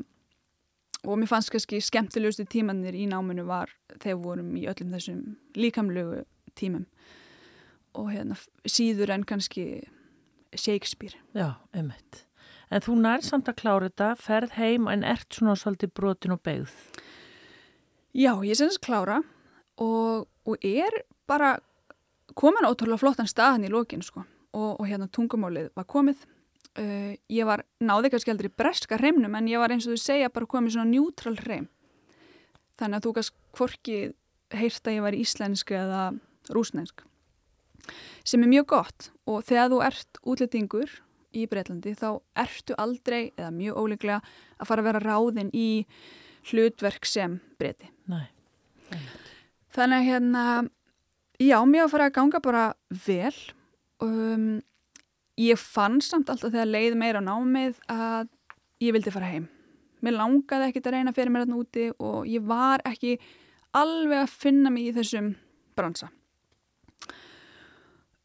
[1.08, 5.22] og mér fannst kannski skemmtilegustu tímanir í náminu var þegar vorum í öllum þessum
[5.56, 6.22] líkamlegu
[6.58, 6.84] tímum.
[7.96, 8.36] Og hérna,
[8.68, 9.86] síður en kannski
[10.54, 11.16] Shakespeare.
[11.36, 12.24] Já, einmitt.
[12.68, 16.42] En þú nær samt að klára þetta, ferð heim en ert svona svolítið brotin og
[16.44, 16.74] beigð.
[18.12, 19.22] Já, ég að klára
[19.80, 21.56] og, og er bara
[22.36, 24.24] komin ótrúlega flottan staðan í lokin sko.
[24.52, 26.24] og, og hérna tungumálið var komið.
[26.78, 30.30] Uh, ég var, náði kannski aldrei breska hreimnum en ég var eins og þú segja
[30.30, 31.66] bara komið svona njútral hreim.
[32.78, 33.98] Þannig að þú kannski hvorki
[34.54, 36.02] heyrt að ég var íslensk eða
[36.54, 37.02] rúsnensk.
[38.26, 40.94] Sem er mjög gott og þegar þú ert útlendingur
[41.36, 42.08] í Breitlandi þá
[42.38, 44.20] ertu aldrei eða mjög óleiklega
[44.58, 45.68] að fara að vera ráðinn í
[46.48, 47.90] hlutverk sem breyti.
[48.08, 48.28] Nei.
[49.74, 50.44] Þannig að hérna,
[51.42, 52.64] já, mér var að fara að ganga bara
[53.06, 53.34] vel.
[54.04, 54.60] Um,
[55.38, 58.28] ég fann samt alltaf þegar leið meira á námið að
[58.82, 59.48] ég vildi fara heim.
[60.02, 63.16] Mér langaði ekkit að reyna fyrir mér þarna úti og ég var ekki
[63.76, 65.32] alveg að finna mig í þessum
[65.78, 66.10] bransa.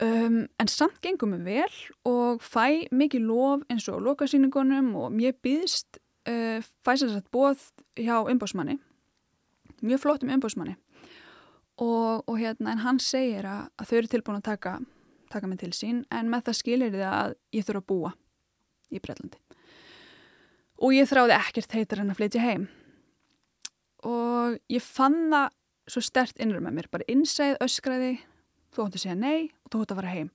[0.04, 1.76] Um, en samt gengum við vel
[2.10, 7.62] og fæ mikið lof eins og lokasýningunum og mér býðst uh, fæ sér satt bóð
[8.02, 8.80] hjá umbásmanni,
[9.86, 10.76] mjög flottum umbásmanni
[11.78, 14.74] og, og hérna en hann segir að, að þau eru tilbúin að taka,
[15.34, 18.14] taka mig til sín en með það skilir þið að ég þurfa að búa
[18.94, 19.42] í Breitlandi
[20.84, 22.70] og ég þráði ekkert heitar en að flytja heim
[24.08, 25.52] og ég fann það
[25.90, 28.14] svo stert innra með mér, bara innsæð, öskraði
[28.74, 30.30] þú átti að segja nei og þú átti að fara heim.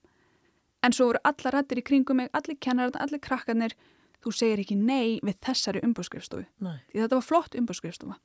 [0.86, 3.74] En svo voru allar rættir í kringum mig, allir kennararna, allir krakkarnir,
[4.22, 6.44] þú segir ekki nei við þessari umbúrskrifstofu.
[6.92, 8.18] Því þetta var flott umbúrskrifstofa.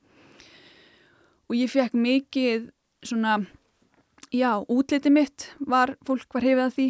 [1.49, 2.69] Og ég fekk mikið
[3.05, 3.39] svona,
[4.33, 6.87] já, útliti mitt var, fólk var hefið að því.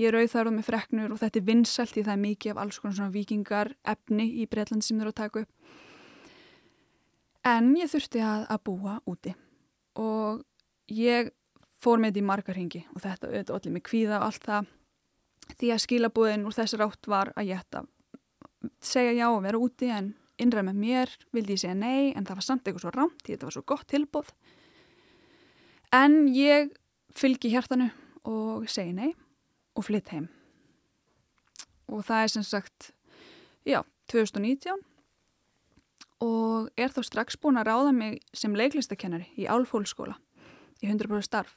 [0.00, 2.78] Ég er auðþarð með freknur og þetta er vinsalt því það er mikið af alls
[2.80, 5.50] konar svona vikingar efni í Breitland sem eru að taka upp.
[7.48, 9.34] En ég þurfti að, að búa úti
[10.00, 10.44] og
[10.88, 11.32] ég
[11.82, 14.70] fór með þetta í margar hengi og þetta auðvitað allir með kvíða og allt það
[15.58, 17.84] því að skilabúðin úr þess rátt var að ég ætta
[18.84, 22.38] segja já og vera úti en innræð með mér vildi ég segja nei en það
[22.38, 24.30] var samt eitthvað svo rámt því þetta var svo gott tilbúð
[25.98, 26.70] en ég
[27.18, 27.90] fylgi hjartanu
[28.28, 29.12] og segi nei
[29.76, 30.28] og flytt heim
[31.92, 32.92] og það er sem sagt
[33.68, 33.82] já,
[34.12, 34.80] 2019
[36.22, 40.16] og er þá strax búin að ráða mig sem leiklistakennari í Álfhólskóla
[40.82, 41.56] í 100% starf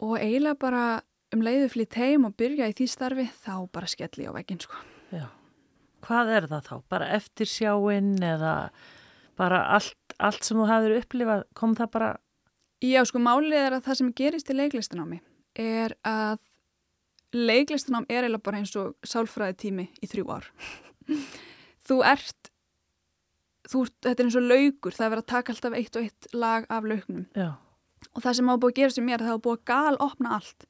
[0.00, 0.84] og eiginlega bara
[1.34, 4.78] um leiðu flytt heim og byrja í því starfi þá bara skelli á veginn sko.
[5.14, 5.28] Já.
[6.04, 6.74] Hvað er það þá?
[6.90, 8.54] Bara eftir sjáinn eða
[9.38, 12.10] bara allt, allt sem þú hafður upplifað, kom það bara...
[12.80, 15.20] Já, sko, málið er að það sem gerist í leiklistanámi
[15.60, 16.38] er að
[17.36, 20.48] leiklistanám er eiginlega bara eins og sálfræði tími í þrjú ár.
[21.86, 22.50] þú ert,
[23.70, 26.08] þú ert, þetta er eins og laugur, það er verið að taka alltaf eitt og
[26.08, 27.26] eitt lag af laugnum.
[27.36, 27.52] Já.
[28.16, 30.36] og það sem hafa búið að gera sem mér það hafa búið að gal opna
[30.38, 30.68] allt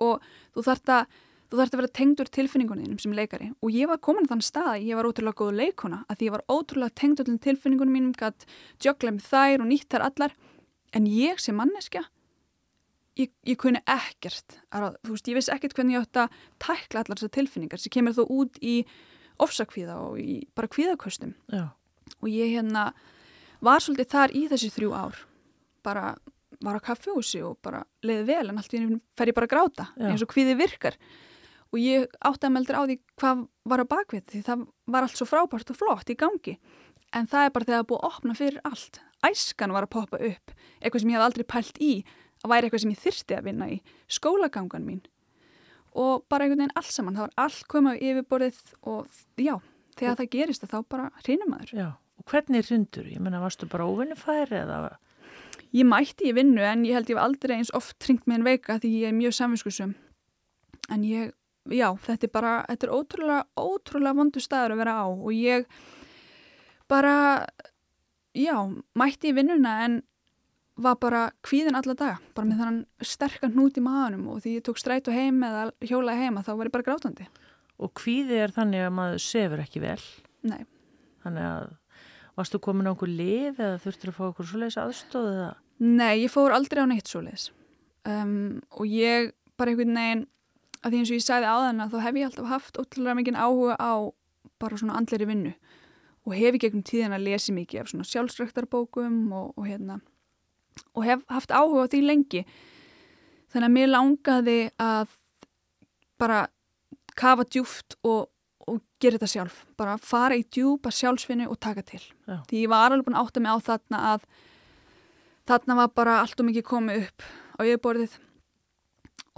[0.00, 1.18] og þú þarft að
[1.50, 4.68] þú þarft að vera tengdur tilfinningunum sem leikari og ég var komin á þann stað
[4.72, 8.46] að ég var ótrúlega góð leikona að ég var ótrúlega tengdur til tilfinningunum mínum gætt
[8.82, 10.36] jökla með þær og nýtt þær allar
[10.96, 12.04] en ég sem manneskja
[13.20, 17.02] ég, ég kunni ekkert að, þú veist, ég vissi ekkert hvernig ég átt að tækla
[17.02, 18.76] allar þessar tilfinningar sem kemur þó út í
[19.40, 21.34] ofsakvíða og í bara kvíðaköstum.
[21.52, 21.72] Já.
[22.20, 22.90] og ég hérna
[23.64, 25.18] var svolítið þar í þessi þrjú ár.
[25.84, 26.14] Bara
[26.60, 29.54] var á kaffehúsi og bara leiði vel en allt í henni fer ég bara að
[29.54, 30.10] gráta Já.
[30.10, 30.98] eins og hvíði virkar.
[31.70, 35.20] Og ég átti að meldur á því hvað var á bakvið því það var allt
[35.20, 36.56] svo frábært og flott í gangi.
[37.14, 39.94] En það er bara þegar það er búið að opna fyrir allt æskan var að
[39.96, 41.94] poppa upp eitthvað sem ég hef aldrei pælt í
[42.40, 45.02] að væri eitthvað sem ég þyrsti að vinna í skólagangan mín
[45.98, 48.60] og bara einhvern veginn allt saman, það var allt komið á yfirborðið
[48.92, 49.54] og já,
[49.98, 51.72] þegar það gerist þá bara hrýnum maður.
[51.74, 51.88] Já,
[52.20, 53.08] og hvernig hrundur?
[53.10, 54.78] Ég menna, varstu bara óvinnufæri eða?
[55.74, 58.46] Ég mætti í vinnu en ég held ég hef aldrei eins oft tringt með en
[58.48, 59.94] veika því ég er mjög samvinskusum.
[60.90, 61.34] En ég,
[61.70, 65.66] já, þetta er bara, þetta er ótrúlega, ótrúlega vondu staður að vera á og ég
[66.90, 67.14] bara,
[68.36, 68.56] já,
[68.98, 70.00] mætti í vinnuna en
[70.80, 74.64] var bara kvíðin alla daga, bara með þannan sterkan hnút í maðanum og því ég
[74.64, 77.26] tók strætu heim eða hjólaði heima þá var ég bara grátandi.
[77.80, 80.00] Og kvíði er þannig að maður sefur ekki vel.
[80.48, 80.62] Nei.
[81.24, 81.68] Þannig að
[82.38, 85.50] varstu komin á einhver lif eða þurftur að fá okkur svoleiðis aðstóð eða?
[85.80, 87.50] Nei, ég fór aldrei á neitt svoleiðis
[88.08, 90.24] um, og ég bara einhvern veginn
[90.80, 93.18] að því eins og ég sagði á þann að þá hef ég alltaf haft ótrúlega
[93.18, 93.92] mikið áhuga á
[94.60, 95.52] bara svona andleri vinnu
[96.26, 100.00] og hef í gegnum tíðin að lesi mikið af svona sjálfsræktarbókum og, og hérna
[100.94, 102.42] og hef haft áhuga á því lengi.
[103.50, 105.16] Þannig að mér langaði að
[106.20, 106.44] bara
[107.18, 108.30] kafa djúft og,
[108.68, 109.60] og gera þetta sjálf.
[109.80, 112.02] Bara fara í djúpa sjálfsvinni og taka til.
[112.28, 112.40] Já.
[112.48, 114.26] því ég var alveg búin að átta mig á þarna að
[115.50, 117.24] þarna var bara allt og mikið komið upp
[117.58, 118.18] á yfirborðið.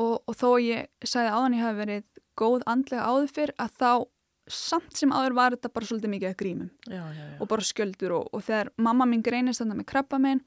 [0.02, 3.92] Og, og þó ég sagði áðan ég hafi verið góð andlega áður fyrr að þá
[4.56, 7.36] samt sem áður var þetta bara svolítið mikið að grímum Já, já, já.
[7.40, 10.42] og bara sköldur og, og þegar mamma mín greinist þarna með krabba minn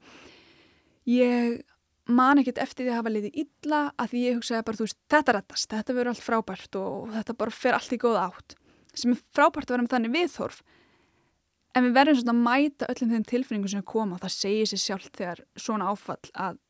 [1.10, 1.60] ég
[2.06, 4.98] man ekkert eftir því að hafa liðið illa að því ég hugsaði bara, þú veist,
[5.10, 8.56] þetta rettast, þetta verður allt frábært og þetta bara fer allt í góð átt
[8.96, 10.60] sem er frábært að vera með þannig viðþorf
[11.76, 14.82] en við verðum svona að mæta öllum þeim tilfinningum sem koma og það segir sér
[14.84, 16.62] sjálf þegar svona áfall að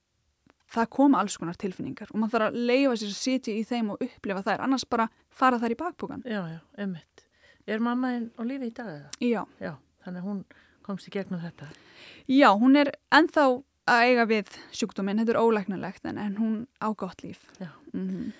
[0.72, 3.92] það koma alls konar tilfinningar og maður þarf að leifa sér að sitja í þeim
[3.94, 6.24] og upplifa þær, annars bara fara þær í bakbúkan.
[6.26, 7.25] Já, já, einmitt.
[7.66, 9.12] Er mamma einn á lífi í dag eða?
[9.20, 9.42] Já.
[9.60, 9.72] Já,
[10.06, 10.42] þannig að hún
[10.86, 11.70] komst í gegnum þetta.
[12.30, 13.46] Já, hún er ennþá
[13.86, 17.48] að eiga við sjúkdóminn, þetta er ólæknalegt en, en hún á gott líf.
[17.58, 17.72] Já.
[17.92, 18.34] Mm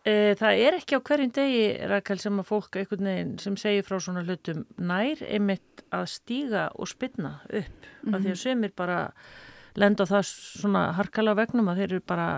[0.00, 3.98] E, það er ekki á hverjum degi, Rækkel, sem að fólk veginn sem segir frá
[4.00, 7.88] svona hlutum nær einmitt að stíga og spinna upp.
[8.06, 9.00] Mm Af því að sömur bara
[9.76, 12.30] lenda það svona harkala vegnum að þeir eru bara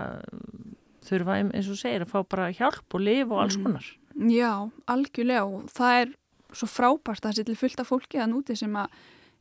[1.07, 3.87] þurfa eins og segir að fá bara hjálp og lif og alls konar.
[4.13, 6.13] Já, algjörlega og það er
[6.53, 8.93] svo frábært að það sé til fullt af fólki að núti sem að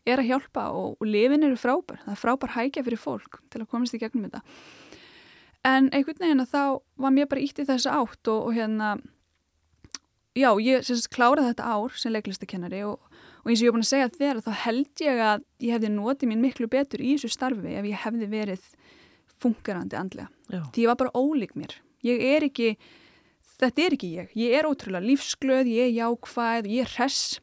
[0.08, 2.00] er að hjálpa og, og lifin eru frábær.
[2.04, 4.40] Það er frábær hækja fyrir fólk til að komast í gegnum þetta.
[5.68, 6.62] En einhvern veginn að þá
[7.04, 8.96] var mér bara ítt í þessa átt og, og hérna,
[10.34, 12.98] já, ég sagt kláraði þetta ár sem leiklistakennari og,
[13.44, 15.76] og eins og ég hef búin að segja þér að þá held ég að ég
[15.76, 18.66] hefði notið mín miklu betur í þessu starfi ef ég hefði verið
[19.42, 20.32] fungerandi andlega.
[20.50, 21.76] Já, Því ég var bara ólík mér.
[22.02, 22.72] Ég er ekki,
[23.60, 24.34] þetta er ekki ég.
[24.38, 27.40] Ég er ótrúlega lífsglöð, ég er jákvæð, ég er hress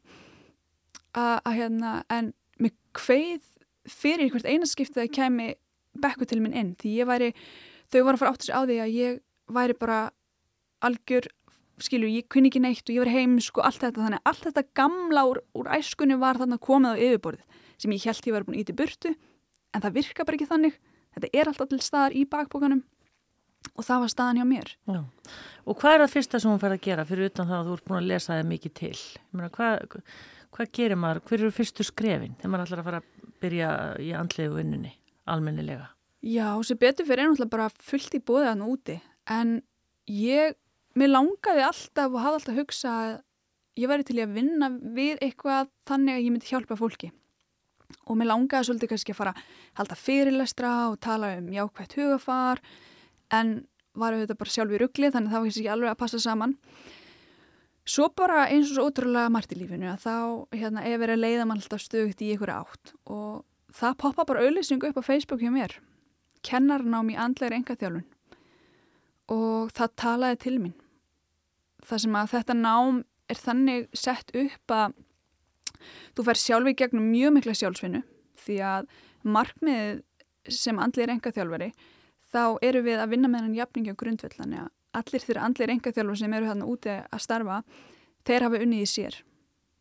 [1.18, 2.32] að hérna, en
[2.62, 3.42] með kveið
[3.90, 5.50] fyrir hvert einaskiptið að kemi
[6.00, 6.76] bekku til minn inn.
[6.80, 7.32] Því ég væri,
[7.90, 10.00] þau voru að fara átt þessu á því að ég væri bara
[10.86, 11.30] algjör,
[11.80, 14.06] skilur, ég kunni ekki neitt og ég var heimsk og allt þetta.
[14.06, 18.08] Þannig að allt þetta gamla úr, úr æskunni var þarna komið á yfirborðið sem ég
[18.10, 19.14] held ég var búin í burtu
[19.74, 20.80] en það virka bara ekki þannig.
[21.16, 22.84] Þetta er alltaf til staðar í bakbókanum
[23.76, 24.74] og það var staðan hjá mér.
[24.90, 25.02] já.
[25.70, 27.78] Og hvað er það fyrsta sem hún fær að gera fyrir utan það að þú
[27.78, 28.96] ert búin að lesa það mikið til?
[29.32, 29.98] Meina, hvað,
[30.56, 33.70] hvað gerir maður, hver eru fyrstu skrefin þegar maður ætlar að fara að byrja
[34.02, 34.94] í andlegu vinnunni,
[35.30, 35.92] almennilega?
[36.26, 38.98] Já, sem betur fyrir er náttúrulega bara fullt í bóðið hann úti
[39.32, 39.54] en
[40.12, 40.58] ég,
[41.00, 43.16] mér langaði alltaf og hafði alltaf hugsað að
[43.80, 47.12] ég væri til að vinna við eitthvað þannig að ég myndi hjálpa fólki
[48.10, 52.62] og mér langaði svolítið kannski að fara að halda fyrirlestra og tala um jákvætt hugafar
[53.36, 53.54] en
[54.00, 56.58] var auðvitað bara sjálf í ruggli þannig að það var ekki alveg að passa saman
[57.90, 60.16] Svo bara eins og svo ótrúlega margt í lífinu að þá
[60.54, 63.40] hérna, er verið að leiða mann alltaf stöðugt í einhverju átt og
[63.74, 65.74] það poppa bara auðlýsing upp á Facebook hjá mér
[66.46, 68.06] kennarnám í andlegri engaþjálfun
[69.34, 70.76] og það talaði til mín.
[71.86, 74.96] Það sem að þetta nám er þannig sett upp að
[76.14, 78.04] þú fær sjálfi gegnum mjög mikla sjálfsvinnu
[78.44, 78.90] því að
[79.26, 80.04] markmiðið
[80.60, 81.72] sem andlegri engaþjálfari
[82.34, 84.70] þá eru við að vinna með hann jafningi á grundvöld þannig að
[85.00, 87.58] allir þeirra andlegri engaþjálfari sem eru þarna úti að starfa
[88.30, 89.18] þeir hafa unnið í sér.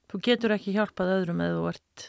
[0.09, 2.07] Þú getur ekki hjálpað öðrum eða þú ert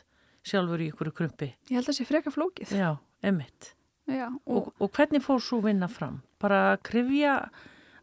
[0.49, 1.49] sjálfur í ykkur krumpi.
[1.69, 2.71] Ég held að það sé freka flókið.
[2.79, 2.89] Já,
[3.27, 3.73] emitt.
[4.09, 6.21] Já, Og, og hvernig fór svo vinna fram?
[6.41, 7.35] Bara krifja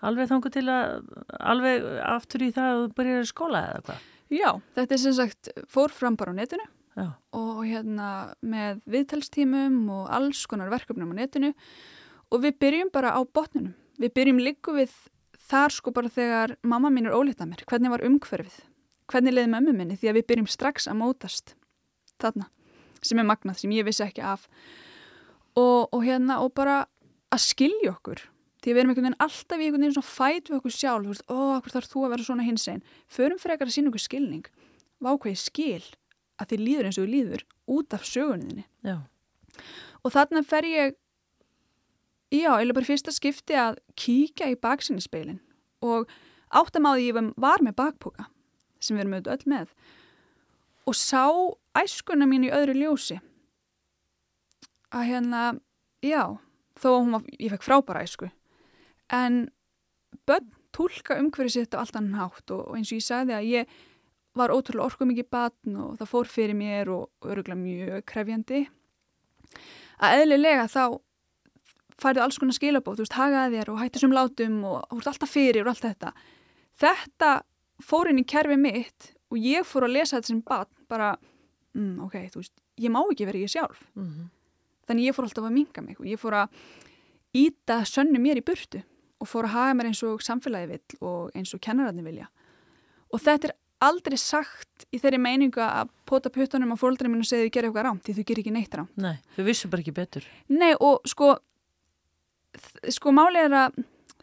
[0.06, 1.08] alveg þangu til að
[1.40, 4.04] alveg aftur í það að þú byrjar í skóla eða hvað?
[4.36, 6.66] Já, þetta er sem sagt fór fram bara á netinu
[6.96, 8.10] Já, og hérna
[8.40, 11.50] með viðtalstímum og alls konar verkefnum á netinu
[12.32, 13.74] og við byrjum bara á botninum.
[14.00, 14.92] Við byrjum líku við
[15.46, 17.64] þar sko bara þegar mamma mín er ólítið mér.
[17.68, 18.58] Hvernig var umhverfið?
[19.06, 19.96] Hvernig leiði mömmu minni?
[19.96, 21.54] Því að við byrjum strax að mótast
[22.20, 22.50] þarna
[23.04, 24.46] sem er magnað, sem ég vissi ekki af
[25.56, 26.84] og, og hérna og bara
[27.32, 28.22] að skilja okkur
[28.64, 31.12] því við erum einhvern veginn alltaf í einhvern veginn svona fæt við okkur sjálf, þú
[31.12, 34.02] veist, ó, okkur þarf þú að vera svona hins einn, förum frekar að sína okkur
[34.02, 34.48] skilning
[35.04, 35.84] vákvæði skil
[36.40, 37.44] að þið líður eins og þið líður
[37.76, 38.96] út af sögunniðinni Já.
[40.02, 40.96] og þarna fer ég
[42.32, 45.40] já, eða bara fyrsta skipti að kíkja í baksinnispeilin
[45.84, 46.10] og
[46.50, 48.28] áttam á því ég var með bakpoka
[48.80, 49.74] sem við erum auðvitað öll með
[50.86, 51.24] og sá
[51.76, 53.16] æskuna mín í öðru ljósi.
[54.94, 55.40] Að hérna,
[56.04, 56.38] já
[56.78, 58.30] þó að var, ég fekk frábæra æsku
[59.12, 59.46] en
[60.26, 63.50] börn tólka umhverju sitt á allt annan hátt og, og eins og ég sagði að
[63.50, 63.76] ég
[64.36, 68.66] var ótrúlega orkuð mikið batn og það fór fyrir mér og öruglega mjög krefjandi.
[69.96, 70.82] Að eðlilega þá
[72.02, 75.10] færðu alls konar skilabóð, þú veist, hagaði þér og hætti sem látum og þú veist
[75.12, 76.12] alltaf fyrir og allt þetta
[76.82, 77.30] þetta
[77.82, 81.16] fór inn í kerfi mitt og ég fór að lesa þetta sem batn bara,
[81.74, 84.28] mm, ok, þú veist ég má ekki vera ég sjálf Mhm.
[84.88, 86.48] þannig ég fór alltaf að minga mig og ég fór að
[87.34, 88.82] íta sönnu mér í burtu
[89.20, 92.28] og fór að haga mér eins og samfélagi vill og eins og kennararnir vilja
[93.12, 93.54] og þetta er
[93.86, 97.68] aldrei sagt í þeirri meiningu að pota puttunum á fólkdæri minn og segja þau gera
[97.68, 100.24] eitthvað rámt því þau gerir ekki neitt rámt Nei, þau vissu bara ekki betur.
[100.48, 101.36] Nei og sko
[102.96, 103.76] sko máli er að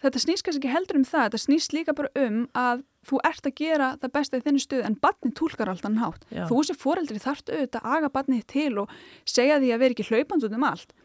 [0.03, 3.47] þetta snýst kannski ekki heldur um það, þetta snýst líka bara um að þú ert
[3.47, 6.43] að gera það besta í þinni stöð en barnið tólkar alltaf hann hátt Já.
[6.49, 8.93] þú sem foreldri þarft auðvitað að aga barnið til og
[9.27, 10.95] segja því að vera ekki hlaupand út um allt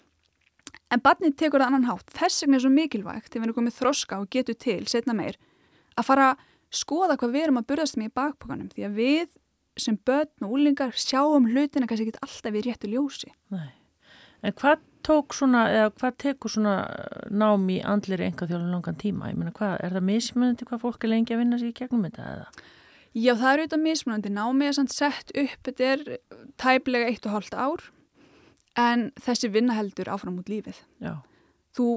[0.94, 3.78] en barnið tekur það annan hátt þess vegna er svo mikilvægt þegar við erum komið
[3.80, 5.38] þroska og getur til, setna meir
[5.98, 6.46] að fara að
[6.78, 9.36] skoða hvað við erum að burðast með í bakpokanum því að við
[9.78, 13.70] sem börn og úlingar sjáum hlutina kannski ekki alltaf í réttu ljósi Nei.
[14.46, 18.98] En hvað tók svona, eða hvað tekur svona eh, nám í andlir enga þjóðan langan
[19.00, 19.30] tíma?
[19.32, 22.04] Ég meina, hvað, er það mismunandi hvað fólk er lengi að vinna sig í gegnum
[22.06, 22.66] þetta eða?
[23.18, 24.34] Já, það er auðvitað mismunandi.
[24.34, 26.04] Námið er samt sett upp, þetta er
[26.60, 27.88] tæplega eitt og hálft ár,
[28.78, 30.82] en þessi vinna heldur áfram út lífið.
[31.02, 31.16] Já,
[31.78, 31.88] Þú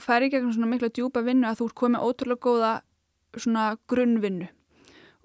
[0.00, 2.70] fær í gegnum svona mikla djúpa vinnu að þú ert komið ótrúlega góða
[3.38, 4.48] svona grunnvinnu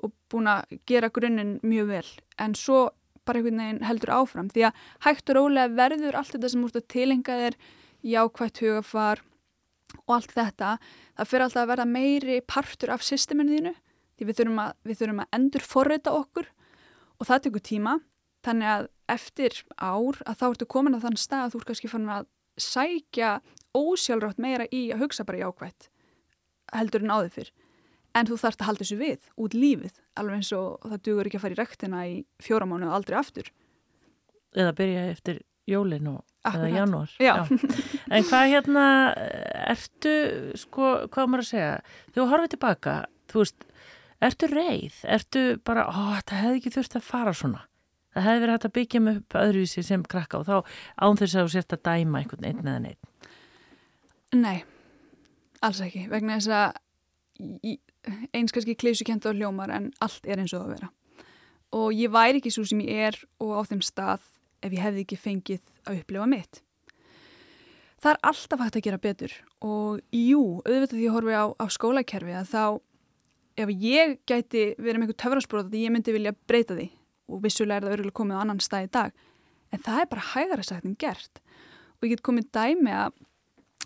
[0.03, 2.09] og búin að gera grunninn mjög vel.
[2.43, 2.81] En svo
[3.27, 4.49] bara einhvern veginn heldur áfram.
[4.53, 7.57] Því að hægt og rólega verður allt þetta sem úrst að tilenga þér
[8.13, 9.23] jákvætt hugafar
[10.03, 10.71] og allt þetta,
[11.17, 13.73] það fyrir alltaf að verða meiri partur af systeminu þínu.
[14.17, 16.49] Því við þurfum að, við þurfum að endur forrita okkur
[17.19, 17.97] og það tekur tíma.
[18.43, 21.91] Þannig að eftir ár að þá ertu komin að þann stað að þú ert kannski
[21.91, 23.33] fann að sækja
[23.73, 25.89] ósjálfrátt meira í að hugsa bara jákvætt
[26.73, 27.51] heldur en áður fyrr
[28.13, 31.39] en þú þarfst að halda þessu við út lífið alveg eins og það dugur ekki
[31.39, 33.49] að fara í rektina í fjóramánu og aldrei aftur
[34.53, 36.73] eða byrja eftir jólin og, eða Akkurat.
[36.75, 37.11] janúar.
[37.23, 37.33] Já.
[38.11, 38.85] En hvað hérna,
[39.71, 40.11] ertu,
[40.59, 41.69] sko, hvað maður að segja,
[42.13, 42.95] þú horfið tilbaka,
[43.31, 43.63] þú veist,
[44.27, 47.63] ertu reið, ertu bara, ó, það hefði ekki þurft að fara svona.
[48.13, 50.75] Það hefði verið hægt að byggja mig upp öðruvísi sem krakka og þá
[51.07, 53.31] án þess að þú sért að dæma einhvern einn eða neitt.
[54.37, 54.59] Nei,
[55.63, 57.79] alls ekki vegna þess að
[58.33, 60.91] eins kannski kleysukent og hljómar en allt er eins og að vera.
[61.73, 64.25] Og ég væri ekki svo sem ég er og á þeim stað
[64.63, 66.61] ef ég hefði ekki fengið að upplifa mitt.
[68.03, 71.65] Það er alltaf hægt að gera betur og jú, auðvitað því ég horfi á, á
[71.71, 72.63] skólakerfi að þá
[73.63, 76.89] ef ég gæti verið með eitthvað töfrasprót að ég myndi vilja breyta því
[77.31, 79.23] og vissulega er það örgulega komið á annan stað í dag
[79.71, 81.39] en það er bara hægara sagt en gert.
[81.97, 83.15] Og ég get komið dæmi að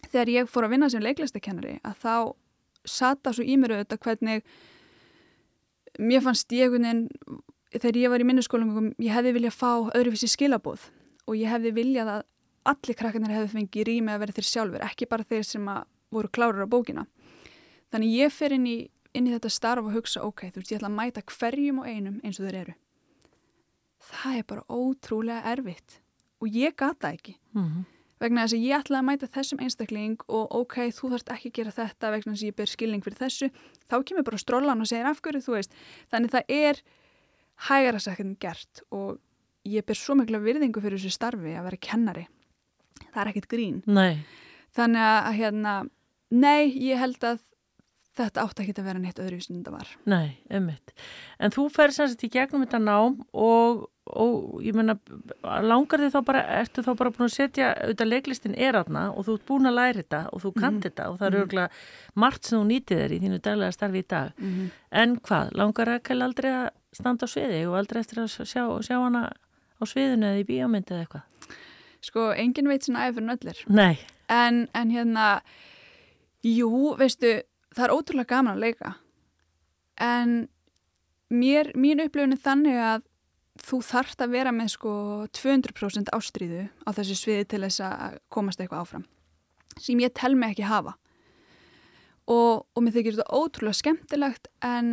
[0.08, 2.14] þegar ég fór að vinna sem leiklistakennari að þá
[2.92, 4.48] sata svo í mér auðvitað hvernig
[5.98, 10.30] mér fannst ég einhvern veginn þegar ég var í minnuskólum ég hefði viljað fá öðruvísi
[10.32, 10.88] skilabóð
[11.28, 12.26] og ég hefði viljað að
[12.68, 15.70] allir krakkarnir hefði fengið rými að vera þeir sjálfur ekki bara þeir sem
[16.14, 17.06] voru klárar á bókina.
[17.92, 18.78] Þannig ég fer inn í,
[19.16, 21.88] inn í þetta starf og hugsa ok, þú veist ég ætla að mæta hverjum og
[21.88, 22.76] einum eins og þeir eru.
[24.08, 26.00] Það er bara ótrúlega erfitt
[26.44, 27.38] og ég gata ekki.
[27.56, 27.86] Mm
[28.22, 31.58] vegna þess að ég ætlaði að mæta þessum einstakling og ok, þú þarft ekki að
[31.60, 33.50] gera þetta vegna þess að ég ber skilning fyrir þessu.
[33.88, 35.78] Þá kemur bara strólan og segir af hverju þú veist?
[36.14, 36.82] Þannig það er
[37.68, 39.20] hægara en gert og
[39.68, 42.26] ég ber svo mikla virðingu fyrir þessu starfi að vera kennari.
[43.12, 43.82] Það er ekkit grín.
[43.86, 44.24] Nei,
[44.76, 45.74] þannig að hérna
[46.34, 47.44] nei, ég held að
[48.18, 49.92] þetta átti ekki að vera neitt öðruvísin en þetta var.
[50.10, 50.94] Nei, ummitt.
[51.40, 54.96] En þú fer sem sagt í gegnum þetta nám og, og ég meina,
[55.66, 59.28] langar þið þá bara, ertu þá bara búin að setja, auðvitað leiklistin er aðna og
[59.28, 62.50] þú ert búin að læra þetta og þú kannt þetta og það eru örgulega margt
[62.50, 64.34] sem þú nýtið þér í þínu daglega starfi í dag.
[64.38, 67.66] mm En hvað, langar Rakel aldrei að standa á sviði?
[67.68, 69.28] Og aldrei eftir að sjá, sjá hana
[69.78, 71.26] á sviðinu eða í bíómyndi eða eitthvað?
[72.08, 73.98] sko, engin veit sinna æfur nöllir Nei,
[74.32, 75.42] en, en hérna
[76.46, 77.40] jú, veistu
[77.76, 78.94] það er ótrúlega gaman að leika.
[80.02, 80.48] En
[81.34, 83.06] mér, mín upplifun er þannig að
[83.68, 84.94] þú þarft að vera með sko
[85.36, 89.06] 200% ástríðu á þessu sviði til þess að komast eitthvað áfram
[89.78, 90.96] sem ég tel mig ekki hafa.
[92.28, 94.88] Og, og mér þykir þetta ótrúlega skemmtilegt en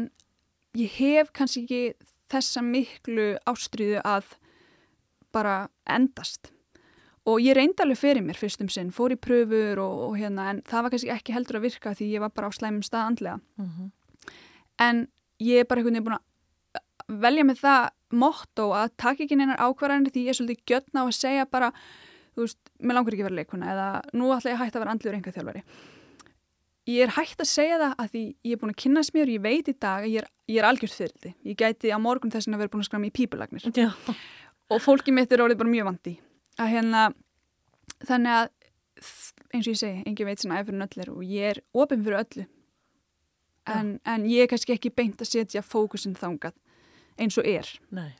[0.79, 4.35] ég hef kannski ekki þessa miklu ástriðu að
[5.35, 6.53] bara endast.
[7.25, 10.51] Og ég reyndi alveg fyrir mér fyrst um sinn, fór í pröfur og, og hérna
[10.53, 13.11] en það var kannski ekki heldur að virka því ég var bara á slæmum stað
[13.11, 13.41] andlega.
[13.61, 13.93] Mhm.
[14.79, 15.07] en
[15.39, 16.25] ég er bara einhvern veginn búin að
[17.09, 21.05] velja með það motto að taka ekki neinar ákvarðanir því ég er svolítið gjötna á
[21.05, 21.73] að segja bara
[22.35, 24.85] þú veist, mér langar ekki að vera leikuna eða nú ætla ég að hætta að
[24.85, 25.65] vera andliður einhver þjálfari
[26.91, 29.35] ég er hægt að segja það að því ég er búin að kynast mér og
[29.35, 32.35] ég veit í dag að ég er, ég er algjört fyrirldi ég gæti á morgun
[32.35, 33.69] þess að vera búin að skræma í pípulagnir.
[33.73, 33.91] Já,
[34.69, 36.17] og fólki mitt er orðið bara mjög vandi
[36.61, 37.05] að hérna
[38.05, 38.53] þannig að
[39.55, 42.45] eins og ég segi, engin veit sinna æfyrir öllir og ég er opinn fyrir öllu.
[43.65, 46.53] En, en ég er kannski ekki beint að setja fókusin þangað
[47.21, 48.13] eins og er nei.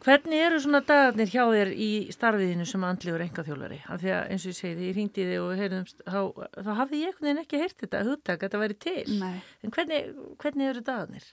[0.00, 3.82] Hvernig eru svona dagarnir hjá þér í starfiðinu sem andlegur engaþjólari?
[3.92, 6.20] Af því að eins og ég segi, ég ringdi þig og heyrðumst, þá,
[6.56, 9.04] þá hafði ég einhvern veginn ekki heyrt þetta hugtak, þetta væri til.
[9.20, 9.34] Nei.
[9.60, 10.08] En hvernig,
[10.40, 11.28] hvernig eru dagarnir?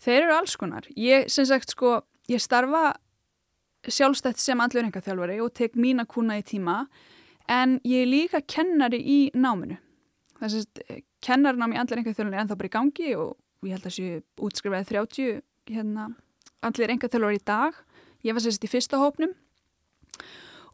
[0.00, 0.88] Þeir eru alls konar.
[0.96, 1.98] Ég, sem sagt, sko,
[2.32, 2.94] ég starfa
[3.84, 6.86] sjálfstætt sem andlegur engaþjálfari og tek mína kuna í tíma
[7.52, 9.76] en ég er líka kennari í náminu.
[10.40, 13.96] Það er kennarnám í andlegur engaþjálfari er ennþá bara í gangi og ég held að
[13.98, 16.10] sé útskrifaði 30 hérna,
[16.64, 17.76] andlegur engaþjálfari í dag.
[18.24, 19.34] Ég var sérst í fyrsta hópnum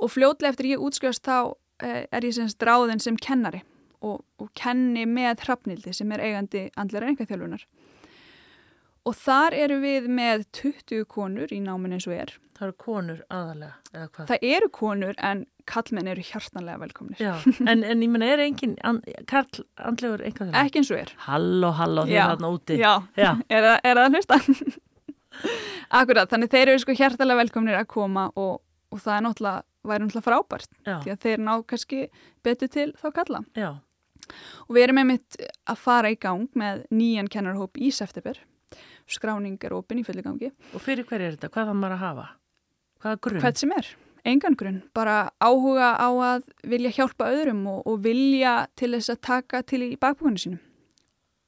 [0.01, 1.53] og fljótlega eftir ég útskrifast þá
[1.85, 3.63] eh, er ég semst ráðin sem kennari
[4.01, 7.67] og, og kenni með hrafnildi sem er eigandi andlegur engaþjálfunar.
[9.09, 12.35] Og þar eru við með 20 konur í náminu eins og er.
[12.57, 14.27] Það eru konur aðalega, eða hvað?
[14.29, 17.23] Það eru konur en kallmenn eru hjartanlega velkomnir.
[17.71, 20.65] En, en ég menna, er engin and, karl andlegur engaþjólari?
[20.67, 21.13] Ekki eins og er.
[21.29, 22.79] Halló, halló, þið er þarna úti.
[22.81, 23.31] Já, Já.
[23.57, 24.41] er, það- er að hlusta?
[26.01, 28.59] Akkurat, þannig þeir eru sko hjartanlega velkomnir að koma og,
[28.93, 32.01] og það er náttúrulega, væri náttúrulega frábært Já, því að þeir ná kannski
[32.47, 33.41] betur til þá kalla.
[33.59, 33.71] já,
[34.69, 38.37] Og við erum einmitt að fara í gang með nýjan kennarhóp í september.
[39.11, 40.53] Skráning er opinn í fulli gangi.
[40.75, 41.49] og fyrir hver er þetta?
[41.51, 42.27] Hvað það maður að hafa?
[43.41, 43.89] Hvert sem er,
[44.25, 49.23] engan grunn, bara áhuga á að vilja hjálpa öðrum og, og vilja til þess að
[49.27, 50.61] taka til í bakbúinu sínum.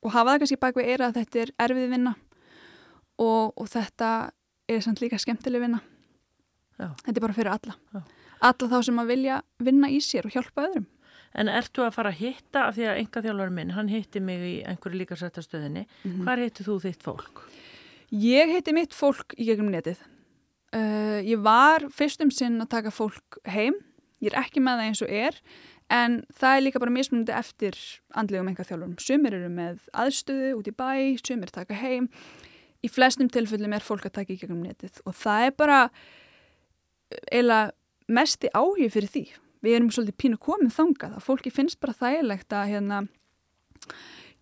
[0.02, 2.14] Og hafa það kannski bakvið er að þetta er erfið vinna
[3.22, 4.08] og, og þetta
[4.72, 5.82] er samt líka skemmtileg vinna.
[6.80, 6.88] Já.
[7.04, 7.76] Þetta er bara fyrir alla.
[7.92, 8.02] Já.
[8.42, 10.88] Alla þá sem að vilja vinna í sér og hjálpa öðrum.
[11.38, 14.56] En ertu að fara að hitta, af því að engaþjólari minn, hann hitti mig í
[14.68, 15.86] einhverju líkasættastöðinni.
[16.02, 16.24] Mhm.
[16.26, 17.44] Hvar hittu þú þitt fólk?
[18.12, 20.02] Ég heiti mitt fólk í gegnum netið.
[20.72, 23.76] Uh, ég var fyrstum sinn að taka fólk heim.
[24.22, 25.36] Ég er ekki með það eins og er,
[25.92, 27.76] en það er líka bara mismunandi eftir
[28.16, 28.94] andlegum enga þjálfurum.
[29.02, 32.08] Sumir eru með aðstöðu út í bæ, sumir taka heim.
[32.82, 35.78] Í flestum tilfellum er fólk að taka í gegnum netið og það er bara
[37.30, 37.60] eila
[38.10, 39.24] mesti áhug fyrir því.
[39.62, 43.02] Við erum svolítið pínu komið þangað að fólki finnst bara þægilegt að hérna,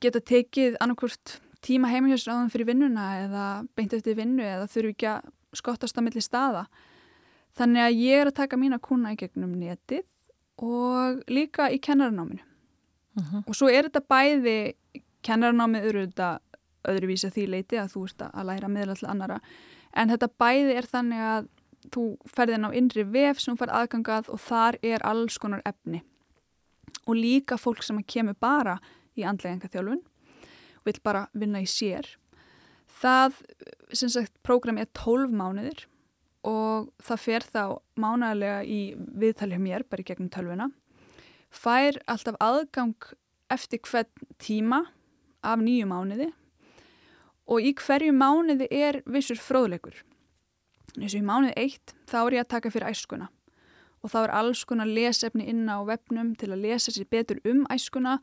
[0.01, 5.28] geta tekið annarkvort tíma heimahjálpsráðum fyrir vinnuna eða beint eftir vinnu eða þurfu ekki að
[5.57, 6.66] skottast á milli staða.
[7.59, 10.07] Þannig að ég er að taka mína kuna í gegnum netið
[10.62, 12.44] og líka í kennaranáminu.
[13.18, 13.44] Mhm.
[13.46, 14.74] Og svo er þetta bæði,
[15.22, 16.38] kennaranámið eru þetta
[16.88, 19.40] öðruvísi að því leiti að þú ert að læra meðla til annara.
[19.92, 21.48] En þetta bæði er þannig að
[21.88, 26.03] þú ferðin á innri vef sem fær aðgangað og þar er alls konar efni.
[27.07, 28.78] Og líka fólk sem kemur bara
[29.16, 30.03] í andlega þjálfun
[30.80, 32.19] og vil bara vinna í sér.
[33.01, 33.40] Það,
[33.96, 35.86] sem sagt, prógram er 12 mánuðir
[36.46, 37.64] og það fer þá
[38.01, 40.68] mánaðarlega í viðtalið mér, bara í gegnum tölvuna.
[41.51, 43.11] Fær alltaf aðgang
[43.51, 44.84] eftir hvern tíma
[45.42, 46.30] af nýju mánuði
[47.51, 49.96] og í hverju mánuði er vissur fróðleikur.
[50.98, 53.30] Eins og í mánuði eitt þá er ég að taka fyrir æskuna
[54.01, 57.66] og þá er alls konar lesefni inn á vefnum til að lesa sér betur um
[57.72, 58.18] æskuna.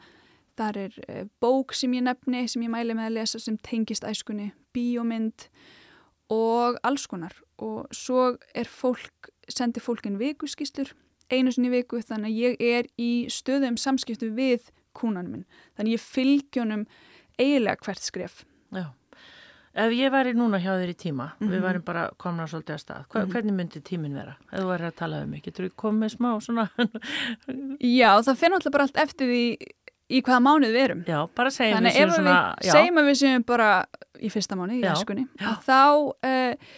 [0.57, 4.07] Það er eh, bók sem ég nefni, sem ég mæli með að lesa sem tengist
[4.07, 4.47] æskunni,
[4.77, 5.47] bíómynd
[6.33, 7.33] og alls konar.
[7.57, 10.93] Og svo er fólk, sendir fólkin vikuskýslur
[11.33, 15.45] einu sinni viku þannig að ég er í stöðum samskiptu við kúnanum minn.
[15.75, 16.85] Þannig að ég fylgjónum
[17.37, 18.45] eiginlega hvert skref.
[18.71, 18.85] Já.
[19.77, 21.61] Ef ég væri núna hjá þér í tíma, við Mhm.
[21.67, 23.31] værim bara komna svolítið að stað, Hva, Mhm.
[23.31, 24.37] hvernig myndi tíminn vera?
[24.51, 26.69] Ef þú væri að tala um getur þú komið smá svona,
[27.79, 29.57] Já, það fyrir náttúrulega bara allt eftir því
[30.09, 31.01] í hvaða mánuð við erum.
[31.07, 33.69] já, bara segjum Þannig við ef svona, við segjum að við séum bara
[34.23, 35.25] í fyrsta mánuð í æskunni,
[35.65, 35.79] þá,
[36.23, 36.75] uh,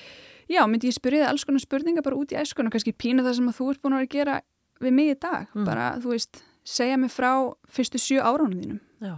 [0.50, 3.36] já, myndi ég spyrja þið alls konar spurningar bara út í æskunni, kannski pínu það
[3.40, 4.40] sem að þú ert búin að gera
[4.82, 5.50] við mig í dag.
[5.54, 5.66] Mm.
[5.68, 7.32] Bara, þú veist, segja mig frá
[7.70, 8.80] fyrstu sjö áránum þínum.
[9.04, 9.14] Já,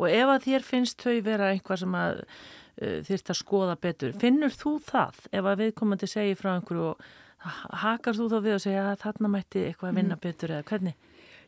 [0.00, 4.12] og ef að þér finnst þau vera eitthvað sem að uh, þýrt að skoða betur,
[4.16, 7.08] finnur þú það ef að viðkomandi segir frá einhverju og
[7.84, 10.20] hakar þú þá við og segja að þarna mætti eitthvað að vinna Mm.
[10.26, 10.94] betur eða hvernig?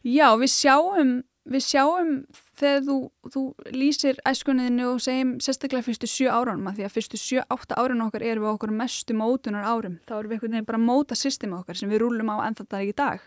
[0.05, 1.11] Já, við sjáum
[1.49, 2.11] við sjáum
[2.59, 2.97] þegar þú,
[3.34, 3.43] þú
[3.74, 8.09] lýsir æskunniðinu og segjum sérstaklega fyrstu sjö árunum að því að fyrstu sjö, átta árunum
[8.09, 9.99] okkar erum við okkur mestu mótunar árum.
[10.07, 12.68] Þá erum við einhvern veginn bara að móta systemi okkar sem við rúlum á ennþá
[12.70, 13.24] dag í dag.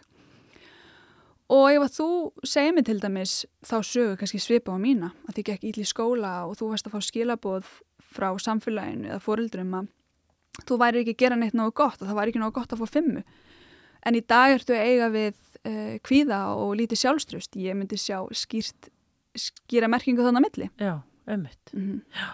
[1.55, 2.09] Og ef að þú
[2.47, 5.86] segir mig til dæmis þá sögu kannski svipa á mína að þið gekk íll í
[5.86, 7.68] skóla og þú varst að fá skilaboð
[8.16, 9.91] frá samfélaginu eða fórildrum að
[10.66, 12.82] þú væri ekki að gera neitt nógu gott og það væri ekki nógu gott að
[12.82, 13.22] fá fimmu.
[14.05, 17.57] En í dag ertu eiga við uh, kvíða og lítið sjálfströst.
[17.61, 18.89] Ég myndi sjá skýrt,
[19.36, 20.72] skýra merkingu þannig að milli.
[20.80, 20.95] Já,
[21.28, 21.74] ömmit.
[21.74, 22.34] Mm -hmm.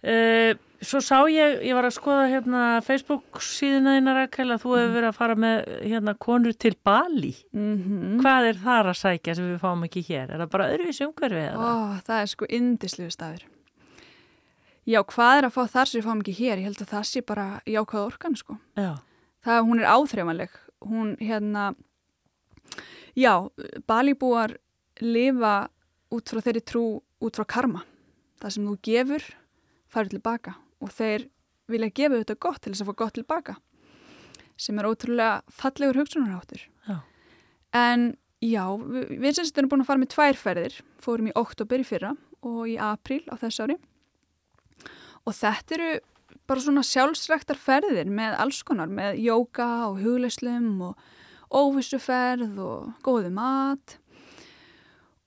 [0.00, 4.70] Uh, svo sá ég, ég var að skoða hérna Facebook síðuna þína Rakel að þú
[4.78, 7.34] hefur verið að fara með hérna konur til Bali.
[7.52, 10.30] Mm Hvað er þar að sækja sem við fáum ekki hér?
[10.30, 11.52] Er það bara öðruvísi umhverfið?
[11.52, 13.44] Ó, það er sko indislegu staður.
[14.88, 16.56] Já, hvað er að fá þar sem við fáum ekki hér?
[16.56, 18.56] Ég held að það sé bara jákvæða orkan sko.
[18.80, 18.96] Já,
[19.44, 21.74] það hún er áþreifanleg hún hérna
[23.16, 23.34] já,
[23.88, 24.56] balíbúar
[25.00, 25.70] lifa
[26.10, 26.84] út frá þeirri trú
[27.20, 27.84] út frá karma.
[28.40, 29.26] Það sem þú gefur
[29.90, 30.56] farið tilbaka.
[30.80, 31.28] Og þeir
[31.70, 33.56] vilja gefa þetta gott til þess að fá gott tilbaka
[34.60, 36.66] sem er ótrúlega fallegur hugsunarháttur.
[36.84, 36.98] Já.
[37.72, 40.76] en já, við, semst erum búin að fara með tvær ferðir.
[41.00, 42.12] Fórum í oktober í fyrra
[42.44, 43.76] og í april á þess ári.
[45.24, 45.90] Og þetta eru
[46.48, 51.08] bara svona sjálfsræktar ferðir með alls konar, með jóka og hugleislum og
[51.50, 53.96] óvissuferð og góðu mat.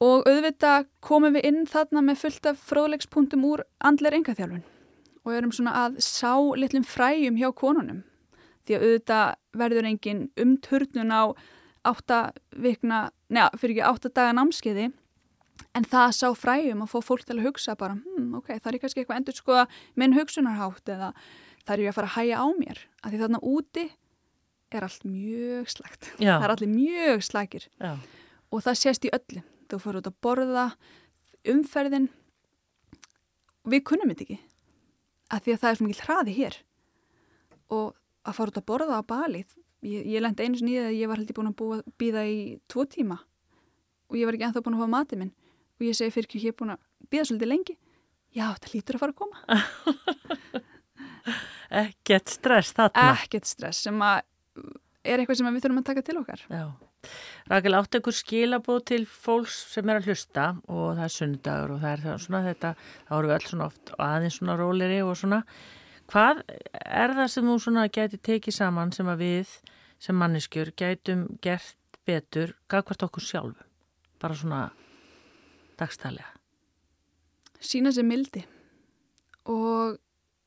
[0.03, 4.63] Og auðvitað komum við inn þarna með fullt af fróðleikspunktum úr andleir engaþjálfun
[5.23, 8.01] og erum svona að sá litlum fræjum hjá konunum.
[8.67, 11.23] Því að auðvitað verður engin umturnun á
[11.87, 12.19] átta
[12.55, 14.89] vikna, neða, fyrir ekki átta daga námskeiði.
[15.77, 18.79] En það sá fræjum að fá fólk til að hugsa bara, hm, ok, það er
[18.83, 19.65] kannski eitthvað endur skoða
[19.99, 21.11] minn hugsunarhátt eða
[21.63, 22.81] það er ég að fara að hæja á mér?
[23.03, 23.85] Af því þarna úti
[24.79, 26.35] er allt mjög slægt Já.
[26.37, 27.93] það er allir mjög slækir já,
[28.53, 29.43] og það sést í öllu.
[29.71, 30.65] Þú fyrir út að borða
[31.49, 32.07] umferðin.
[33.69, 34.39] Við kunnum þetta ekki
[35.33, 36.57] af því að það er svo mikil hraði hér.
[37.73, 37.93] Og
[38.27, 40.99] að fara út að borða á balið ég, ég lendi einu sinni í það að
[40.99, 42.37] ég var heldur búin að búa, býða í
[42.71, 43.17] tvo tíma.
[44.11, 45.33] Og ég var ekki ennþá búin að fá matið minn.
[45.79, 47.75] Og ég segi fyrir ekki, ég er búin að býða svolítið lengi.
[48.33, 49.37] Já, þetta lítur að fara að koma.
[51.83, 53.07] Ekkert stress þarna.
[53.15, 54.19] ekkert stress sem að
[55.03, 56.65] er eitthvað sem við þurfum að taka til okkar Já.
[57.51, 61.81] Rakel, átt einhver skilabóð til fólks sem er að hlusta og það er sunnudagur og
[61.81, 62.73] það er það svona þetta,
[63.07, 65.39] þá erum við öll svona oft aðeins svona róleri og svona.
[66.13, 69.57] Hvað er það sem þú svona gæti tekið saman sem að við
[70.03, 73.67] sem manneskjur gætum gert betur gagvart okkur sjálfu?
[74.23, 74.61] Bara svona
[75.79, 76.31] dagstælega.
[77.59, 78.43] sína sér mildi
[79.47, 79.97] og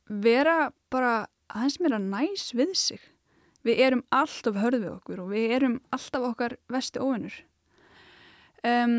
[0.09, 3.01] vera bara aðeins meira næs við sig.
[3.67, 7.37] Við erum alltaf hörð við okkur og við erum alltaf okkar vesti óvinnur.
[8.67, 8.99] Um,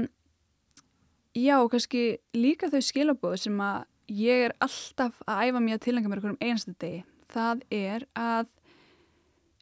[1.35, 2.03] já, kannski
[2.35, 6.35] líka þau skilabóð sem að ég er alltaf að æfa mér að tilengja mér okkur
[6.35, 7.03] um einasta degi.
[7.31, 8.51] Það er að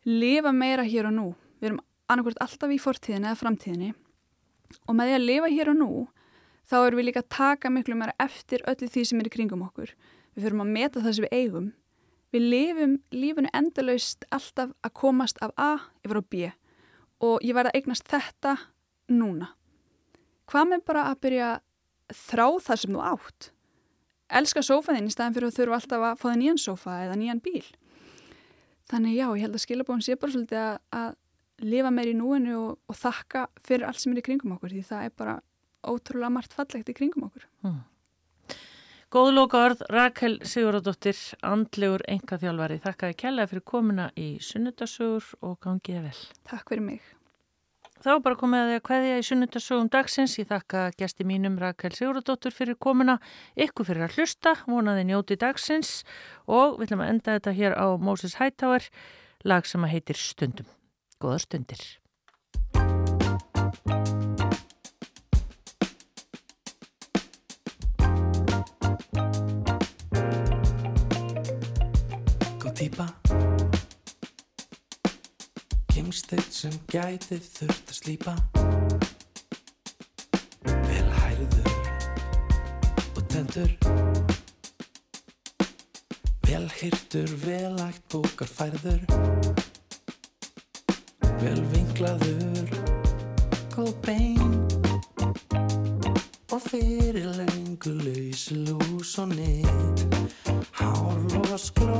[0.05, 1.27] lifa meira hér og nú.
[1.59, 3.93] Við erum annarkvært alltaf í fortíðinni eða framtíðinni
[4.89, 5.89] og með því að lifa hér og nú
[6.69, 9.65] þá erum við líka að taka miklu meira eftir öllu því sem er í kringum
[9.65, 9.93] okkur.
[10.35, 11.67] Við fyrir að meta það sem við eigum.
[12.35, 16.47] Við lifum lífunu endalaust alltaf að komast af A yfir á B
[17.23, 18.57] og ég verði að eignast þetta
[19.07, 19.53] núna.
[20.51, 23.47] Hvað með bara að byrja að þrá það sem þú átt?
[24.35, 27.63] Elska sófaðinn í staðin fyrir að þurfa alltaf að þig nýjan sófa eða nýjan bíl.
[28.91, 32.59] Þannig já, ég held að skilabóðin sé bara svolítið að, að lifa meir í núinu
[32.59, 35.39] og, og þakka fyrir allt sem er í kringum okkur því það er bara
[35.87, 37.47] ótrúlega margt fallegt í kringum okkur.
[37.63, 37.94] Góð
[39.15, 41.15] loka orð, Rakel Sigurðardóttir,
[41.45, 42.81] andlegur enga þjálfari.
[42.83, 46.19] Þakkaði kærlega fyrir komuna í sunnudasögur og gangiði vel.
[46.49, 47.05] Takk fyrir mig.
[48.03, 50.35] Þá bara komið að því að kveðja í sunnudasögum dagsins.
[50.41, 53.15] Ég þakka gæsti mínum Rakel Sigurðardóttir fyrir komuna,
[53.55, 56.01] ykkur fyrir að hlusta, vonaði njóti dagsins
[56.45, 58.89] og við ætlum að enda þetta hér á Moses Hightower,
[59.47, 60.67] lag sem að heitir Stundum.
[61.23, 61.87] Góða stundir.
[72.85, 73.07] Típa
[75.89, 78.33] Kimsteinn sem gæti þurft að slípa.
[80.85, 81.71] Vel hærður
[83.15, 83.73] og tendur
[86.45, 89.01] Vel hirtur, vel ægt bókar færður.
[91.41, 92.69] Vel vinklaður.
[93.73, 94.61] Góð bein.
[96.53, 100.05] Og fyrir lengu laus lús og nýtt
[100.75, 101.94] Hár og sklór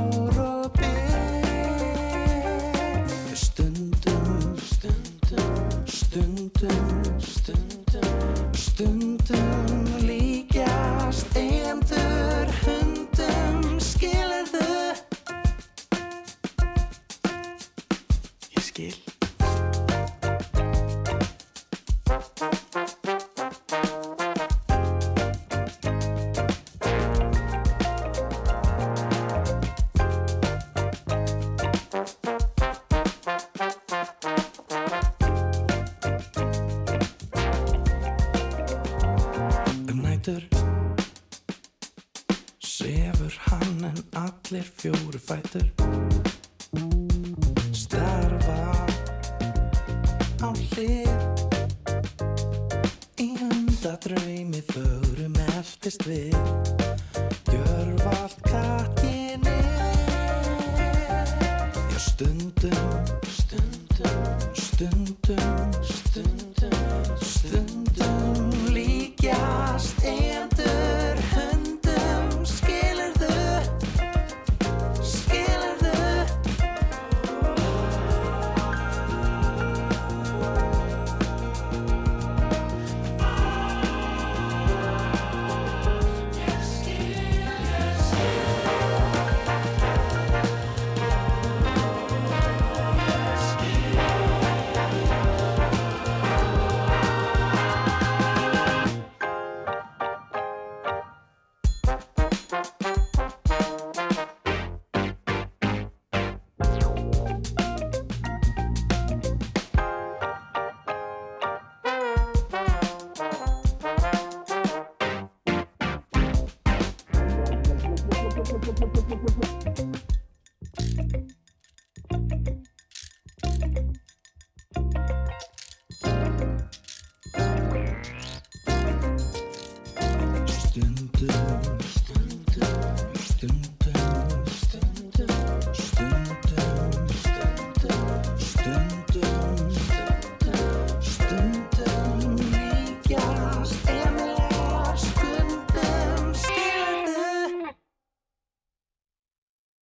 [44.76, 45.85] fjóru fætur